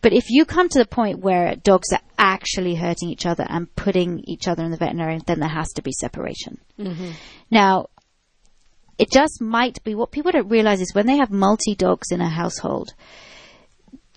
[0.00, 2.00] But if you come to the point where dogs are
[2.36, 5.82] actually hurting each other and putting each other in the veterinarian, then there has to
[5.82, 6.58] be separation.
[6.78, 7.10] Mm-hmm.
[7.50, 7.86] Now,
[8.98, 12.20] it just might be what people don't realize is when they have multi dogs in
[12.20, 12.92] a household,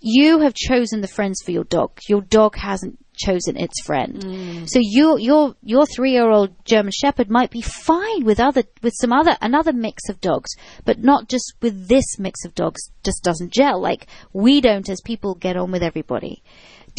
[0.02, 1.92] you have chosen the friends for your dog.
[2.08, 4.16] Your dog hasn't chosen its friend.
[4.16, 4.70] Mm.
[4.70, 8.94] So your your your three year old German Shepherd might be fine with other with
[9.00, 10.52] some other another mix of dogs,
[10.86, 12.80] but not just with this mix of dogs.
[13.04, 13.82] Just doesn't gel.
[13.82, 16.44] Like we don't, as people, get on with everybody.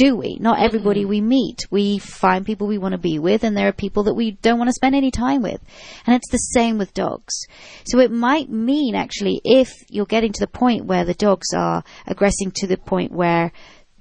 [0.00, 0.38] Do we?
[0.40, 1.10] Not everybody mm-hmm.
[1.10, 1.66] we meet.
[1.70, 4.56] We find people we want to be with, and there are people that we don't
[4.56, 5.60] want to spend any time with.
[6.06, 7.34] And it's the same with dogs.
[7.84, 11.84] So it might mean actually if you're getting to the point where the dogs are
[12.06, 13.52] aggressing to the point where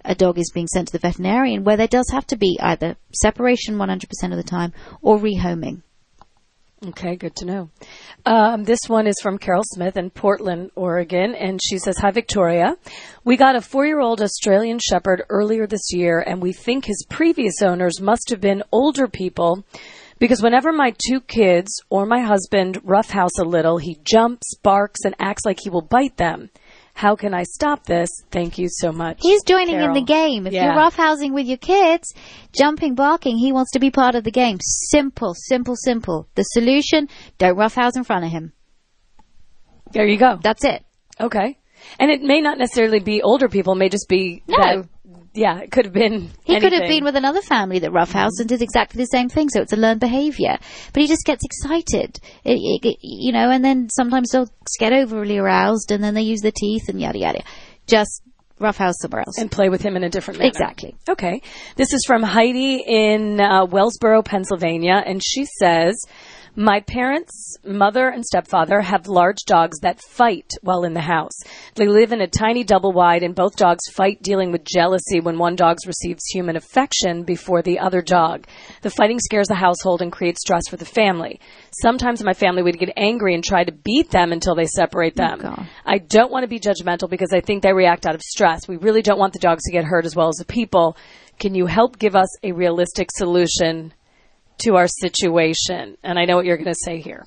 [0.06, 2.96] a dog is being sent to the veterinarian, where there does have to be either
[3.14, 4.72] separation 100% of the time
[5.02, 5.82] or rehoming.
[6.88, 7.70] Okay, good to know.
[8.26, 12.78] Um, this one is from Carol Smith in Portland, Oregon, and she says, Hi, Victoria.
[13.26, 17.06] We got a four year old Australian Shepherd earlier this year, and we think his
[17.10, 19.66] previous owners must have been older people
[20.20, 25.16] because whenever my two kids or my husband roughhouse a little, he jumps, barks, and
[25.20, 26.50] acts like he will bite them.
[27.00, 28.10] How can I stop this?
[28.30, 29.20] Thank you so much.
[29.22, 30.46] He's joining in the game.
[30.46, 30.66] If Yeah.
[30.66, 32.14] you're roughhousing with your kids,
[32.52, 34.58] jumping, barking, he wants to be part of the game.
[34.62, 36.28] Simple, simple, simple.
[36.36, 38.52] The solution, don't roughhouse in front of him.
[39.94, 40.40] There you go.
[40.44, 40.84] That's it.
[41.22, 41.58] Okay.
[42.02, 44.58] And it may not necessarily be older people, it may just be No.
[44.58, 44.90] that,
[45.40, 48.50] yeah, it could have been He could have been with another family that roughhoused and
[48.50, 50.58] did exactly the same thing, so it's a learned behaviour.
[50.94, 54.92] But he just gets excited, it, it, it- you know, and then sometimes dogs get
[54.94, 57.44] overly aroused and then they use their teeth and yada yada.
[57.88, 58.22] Just
[58.60, 59.38] roughhouse somewhere else.
[59.38, 60.50] and play with him in a different manner.
[60.50, 60.94] Exactly.
[61.08, 61.42] Okay.
[61.78, 65.96] This is from Heidi in uh, Wellsboro, Pennsylvania, and she says,
[66.58, 71.40] My parents, mother and stepfather, have large dogs that fight while in the house.
[71.80, 75.38] They live in a tiny double wide, and both dogs fight dealing with jealousy when
[75.38, 78.48] one dog receives human affection before the other dog.
[78.82, 81.40] The fighting scares the household and creates stress for the family.
[81.82, 85.24] Sometimes my family would get angry and try to beat them until they separate oh,
[85.24, 85.40] them.
[85.40, 85.70] God.
[85.86, 88.68] I don't want to be judgmental because I think they react out of stress.
[88.68, 90.98] We really don't want the dogs to get hurt as well as the people.
[91.40, 93.94] Can you help give us a realistic solution
[94.58, 95.96] to our situation?
[96.04, 97.26] And I know what you're going to say here.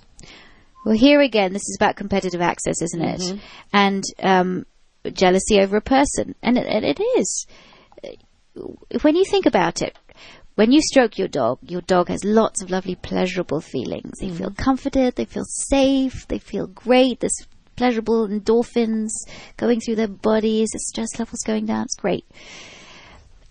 [0.85, 3.21] Well, here again, this is about competitive access, isn't it?
[3.21, 3.39] Mm-hmm.
[3.73, 4.67] And um,
[5.13, 7.47] jealousy over a person, and it, and it is.
[9.03, 9.97] When you think about it,
[10.55, 14.19] when you stroke your dog, your dog has lots of lovely, pleasurable feelings.
[14.21, 14.63] They feel mm-hmm.
[14.63, 17.21] comforted, they feel safe, they feel great.
[17.21, 19.09] There's pleasurable endorphins
[19.57, 21.85] going through their bodies, the stress levels going down.
[21.85, 22.27] It's great.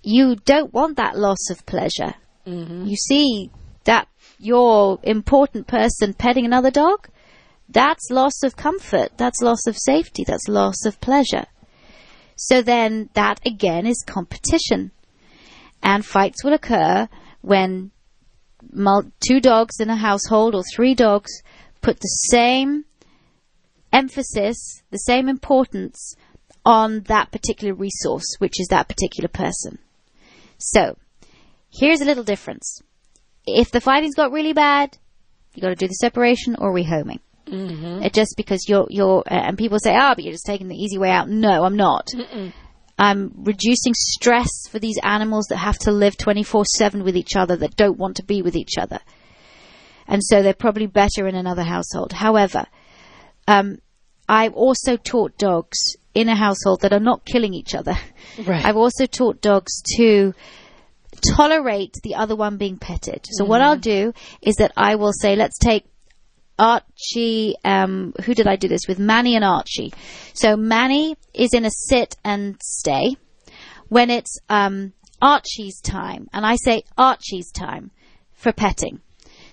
[0.03, 2.13] You don't want that loss of pleasure.
[2.45, 2.85] Mm-hmm.
[2.85, 3.49] You see
[3.85, 4.07] that
[4.37, 7.07] your important person petting another dog,
[7.71, 11.45] that's loss of comfort, that's loss of safety, that's loss of pleasure.
[12.35, 14.91] So then that again is competition.
[15.83, 17.07] And fights will occur
[17.41, 17.91] when
[19.19, 21.31] two dogs in a household or three dogs
[21.81, 22.85] put the same
[23.91, 26.15] emphasis, the same importance
[26.65, 29.79] on that particular resource, which is that particular person.
[30.57, 30.97] So,
[31.71, 32.81] here's a little difference.
[33.45, 34.97] If the fighting's got really bad,
[35.53, 37.19] you've got to do the separation or rehoming.
[37.51, 38.03] Mm-hmm.
[38.03, 40.75] It just because you're you're uh, and people say, ah, but you're just taking the
[40.75, 41.29] easy way out.
[41.29, 42.07] No, I'm not.
[42.97, 47.55] I'm reducing stress for these animals that have to live 24 7 with each other,
[47.55, 48.99] that don't want to be with each other.
[50.07, 52.13] And so they're probably better in another household.
[52.13, 52.65] However,
[53.47, 53.79] um,
[54.29, 55.77] I've also taught dogs
[56.13, 57.95] in a household that are not killing each other.
[58.45, 58.63] Right.
[58.63, 60.33] I've also taught dogs to
[61.35, 63.25] tolerate the other one being petted.
[63.31, 65.85] So what I'll do is that I will say, let's take
[66.61, 68.99] Archie, um, who did I do this with?
[68.99, 69.91] Manny and Archie.
[70.33, 73.15] So Manny is in a sit and stay.
[73.89, 77.89] When it's um, Archie's time, and I say Archie's time
[78.33, 79.01] for petting.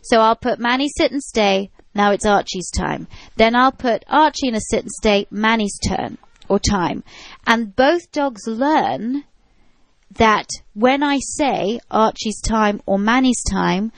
[0.03, 1.71] So I'll put Manny sit and stay.
[1.95, 3.09] Now it's Archie's time.
[3.37, 5.27] Then I'll put Archie in a sit and stay.
[5.31, 7.05] Manny's turn or time,
[7.47, 9.25] and both dogs learn
[10.11, 13.93] that when I say Archie's time or Manny's time,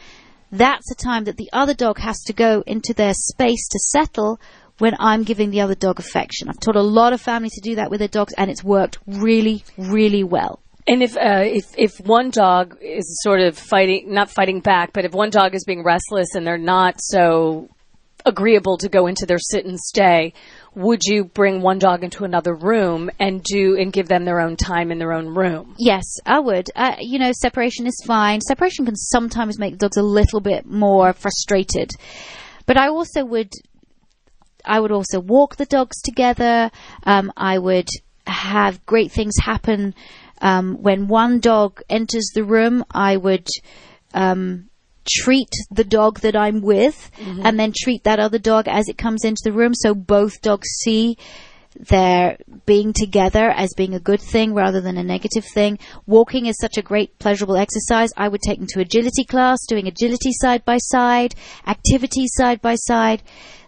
[0.52, 4.40] that's a time that the other dog has to go into their space to settle
[4.78, 6.48] when I'm giving the other dog affection.
[6.48, 8.98] I've taught a lot of families to do that with their dogs, and it's worked
[9.06, 10.60] really, really well.
[10.88, 15.04] And if uh, if if one dog is sort of fighting, not fighting back, but
[15.04, 17.68] if one dog is being restless and they're not so
[18.26, 20.32] agreeable to go into their sit and stay,
[20.74, 24.56] would you bring one dog into another room and do and give them their own
[24.56, 25.74] time in their own room?
[25.78, 26.70] Yes, I would.
[26.76, 28.40] Uh, you know, separation is fine.
[28.40, 31.90] Separation can sometimes make dogs a little bit more frustrated,
[32.66, 33.52] but I also would.
[34.64, 36.70] I would also walk the dogs together.
[37.04, 37.88] Um, I would
[38.26, 39.94] have great things happen
[40.42, 42.84] um, when one dog enters the room.
[42.90, 43.48] I would
[44.14, 44.69] um,
[45.06, 47.44] treat the dog that I'm with, mm-hmm.
[47.44, 50.68] and then treat that other dog as it comes into the room, so both dogs
[50.82, 51.16] see
[51.78, 52.36] their
[52.66, 55.78] being together as being a good thing rather than a negative thing.
[56.06, 58.10] Walking is such a great pleasurable exercise.
[58.16, 61.34] I would take them to agility class, doing agility side by side,
[61.66, 63.22] activities side by side,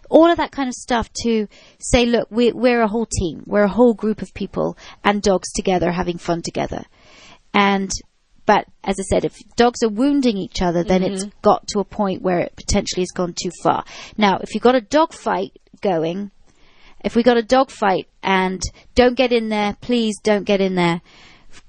[0.09, 1.47] all of that kind of stuff to
[1.79, 3.43] say, look, we're, we're a whole team.
[3.45, 6.83] We're a whole group of people and dogs together having fun together.
[7.53, 7.91] And
[8.45, 11.39] but as I said, if dogs are wounding each other, then it's mm-hmm.
[11.41, 13.85] got to a point where it potentially has gone too far.
[14.17, 16.31] Now, if you've got a dog fight going,
[17.03, 18.61] if we've got a dog fight and
[18.95, 21.01] don't get in there, please don't get in there.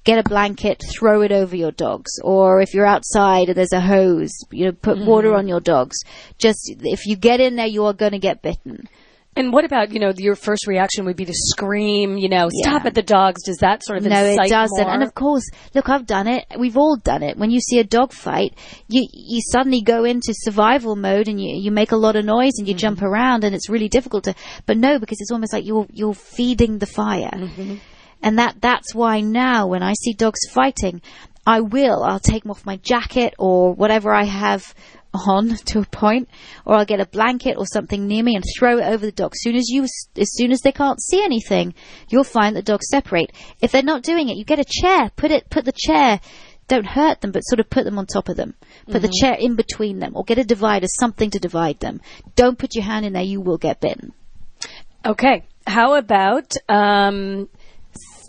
[0.05, 2.13] Get a blanket, throw it over your dogs.
[2.23, 5.39] Or if you're outside and there's a hose, you know, put water mm-hmm.
[5.39, 5.97] on your dogs.
[6.39, 8.89] Just, if you get in there, you are going to get bitten.
[9.37, 12.83] And what about you know your first reaction would be to scream, you know, stop
[12.83, 12.89] Yeah.
[12.89, 13.43] at the dogs?
[13.43, 14.85] Does that sort of No, it doesn't.
[14.85, 14.93] more?
[14.93, 16.45] And of course, look, I've done it.
[16.57, 17.37] We've all done it.
[17.37, 18.55] When you see a dog fight,
[18.89, 22.53] you you suddenly go into survival mode and you you make a lot of noise
[22.59, 23.07] and you jump mm-hmm.
[23.07, 24.35] around and it's really difficult to.
[24.67, 27.77] But no, because it's almost like you're you're feeding the fire, mm-hmm.
[28.23, 31.03] and that that's why now when I see dogs fighting,
[31.47, 34.75] I will I'll take them off my jacket or whatever I have
[35.15, 36.29] on to a point,
[36.65, 39.33] or I'll get a blanket or something near me and throw it over the dog.
[39.33, 41.75] As soon as you, as soon as they can't see anything,
[42.09, 43.33] you'll find the dogs separate.
[43.61, 46.21] If they're not doing it, you get a chair, put it, put the chair.
[46.67, 48.55] Don't hurt them, but sort of put them on top of them.
[48.91, 52.01] Put the chair in between them, or get a divider, something to divide them.
[52.37, 54.15] Don't put your hand in there; you will get bitten.
[55.05, 55.45] Okay.
[55.67, 57.49] How about um,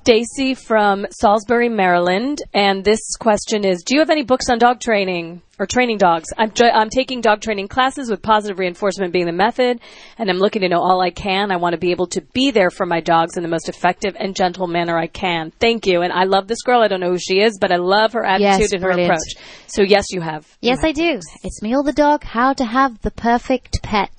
[0.05, 4.79] Stacy from Salisbury, Maryland, and this question is: Do you have any books on dog
[4.79, 6.25] training or training dogs?
[6.37, 9.79] I'm jo- I'm taking dog training classes with positive reinforcement being the method,
[10.19, 11.51] and I'm looking to know all I can.
[11.51, 14.15] I want to be able to be there for my dogs in the most effective
[14.19, 15.49] and gentle manner I can.
[15.59, 16.81] Thank you, and I love this girl.
[16.81, 19.33] I don't know who she is, but I love her attitude Yes, and her approach.
[19.65, 20.45] So yes, you have.
[20.61, 21.19] Yes, I do.
[21.43, 24.13] It's Me or the Dog, How to Have the Perfect Pet.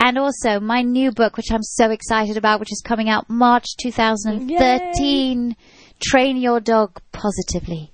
[0.00, 3.66] And also my new book, which I'm so excited about, which is coming out March
[3.82, 5.56] 2013,
[6.00, 7.92] Train Your Dog Positively.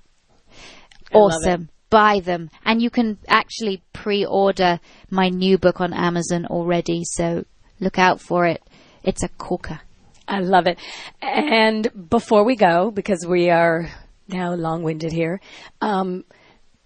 [1.11, 1.69] I Awesome.
[1.89, 2.49] Buy them.
[2.65, 4.79] And you can actually pre-order
[5.09, 7.45] my new book on Amazon already, so
[7.79, 8.61] look out for it.
[9.03, 9.79] It's a corker.
[10.27, 10.79] I love it.
[11.21, 13.89] And before we go, because we are
[14.27, 15.39] now long-winded here,
[15.81, 16.23] um,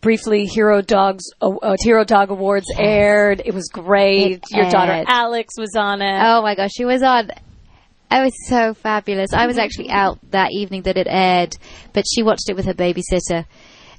[0.08, 3.42] briefly, Hero Dogs, uh, uh, Hero Dog Awards aired.
[3.44, 4.38] It was great.
[4.38, 5.04] It Your daughter.
[5.06, 6.20] Alex was on it.
[6.24, 7.30] Oh my gosh, she was on.
[7.30, 9.34] It was so fabulous.
[9.34, 11.58] I was actually out that evening that it aired,
[11.92, 13.46] but she watched it with her babysitter,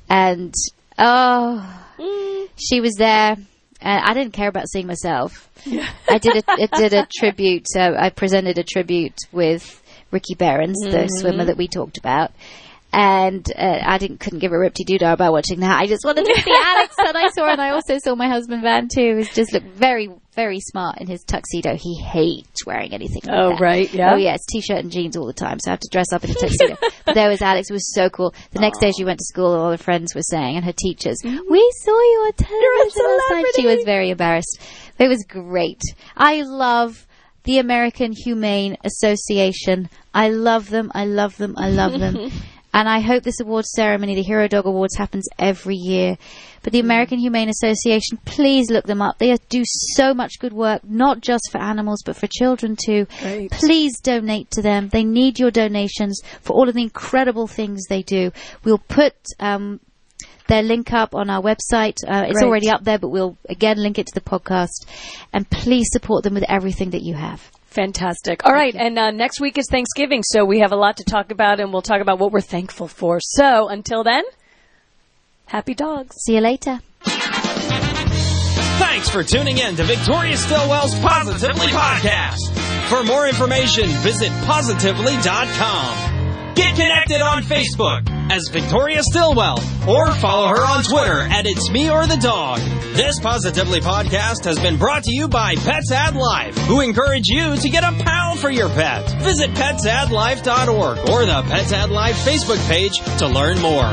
[0.09, 0.54] and
[0.96, 1.84] oh,
[2.56, 3.36] she was there.
[3.82, 5.50] And I didn't care about seeing myself.
[6.09, 7.66] I did a, I did a tribute.
[7.76, 12.32] Uh, I presented a tribute with Ricky Berens, the swimmer that we talked about.
[12.91, 15.78] And uh, I didn't couldn't give a rip to doo about watching that.
[15.78, 18.62] I just wanted to see Alex that I saw, and I also saw my husband
[18.62, 21.76] Van too, who's just looked very, very smart in his tuxedo.
[21.76, 23.20] He hates wearing anything.
[23.24, 23.61] Like Oh, that.
[23.61, 24.14] right, yeah.
[24.14, 26.24] Oh yeah, it's t-shirt and jeans all the time, so I have to dress up
[26.24, 26.76] in a tuxedo.
[27.05, 27.68] but there was Alex.
[27.68, 28.34] It was so cool.
[28.53, 30.72] The next day she went to school, and all her friends were saying, and her
[30.72, 34.61] teachers, "We saw you on television last night." She was very embarrassed.
[34.99, 35.82] It was great.
[36.16, 37.07] I love
[37.45, 39.91] the American Humane Association.
[40.14, 40.91] I love them.
[40.95, 41.55] I love them.
[41.59, 42.30] I love them.
[42.79, 46.16] And I hope this awards ceremony, the Hero Dog Awards, happens every year.
[46.62, 49.18] But the American Humane Association, please look them up.
[49.18, 53.09] They do so much good work, not just for animals, but for children too.
[53.20, 53.51] Great.
[53.51, 54.91] Please donate to them.
[54.91, 58.31] They need your donations for all of the incredible things they do.
[58.62, 59.81] We'll put um,
[60.47, 61.97] their link up on our website.
[62.07, 64.87] Uh, it's already up there, but we'll again link it to the podcast.
[65.33, 67.51] And please support them with everything that you have.
[67.69, 68.45] Fantastic.
[68.47, 71.31] All right, and uh, next week is Thanksgiving, so we have a lot to talk
[71.31, 73.21] about, and we'll talk about what we're thankful for.
[73.21, 74.25] So until then,
[75.47, 76.16] happy dogs.
[76.25, 76.81] See you later.
[78.79, 82.57] Thanks for tuning in to Victoria Stilwell's Positively Podcast.
[82.89, 86.18] For more information, visit positively.com.
[86.59, 91.88] Get connected on Facebook as Victoria Stilwell or follow her on Twitter at It's Me
[91.88, 92.59] or the Dog.
[92.96, 97.54] This Positively Podcast has been brought to you by Pets Add Life, who encourage you
[97.54, 99.09] to get a pal for your pet.
[99.22, 103.88] Visit petsaddlife.org or the Pets Add Life Facebook page to learn more.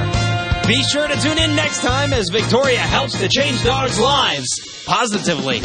[0.65, 5.61] Be sure to tune in next time as Victoria helps to change dogs' lives positively.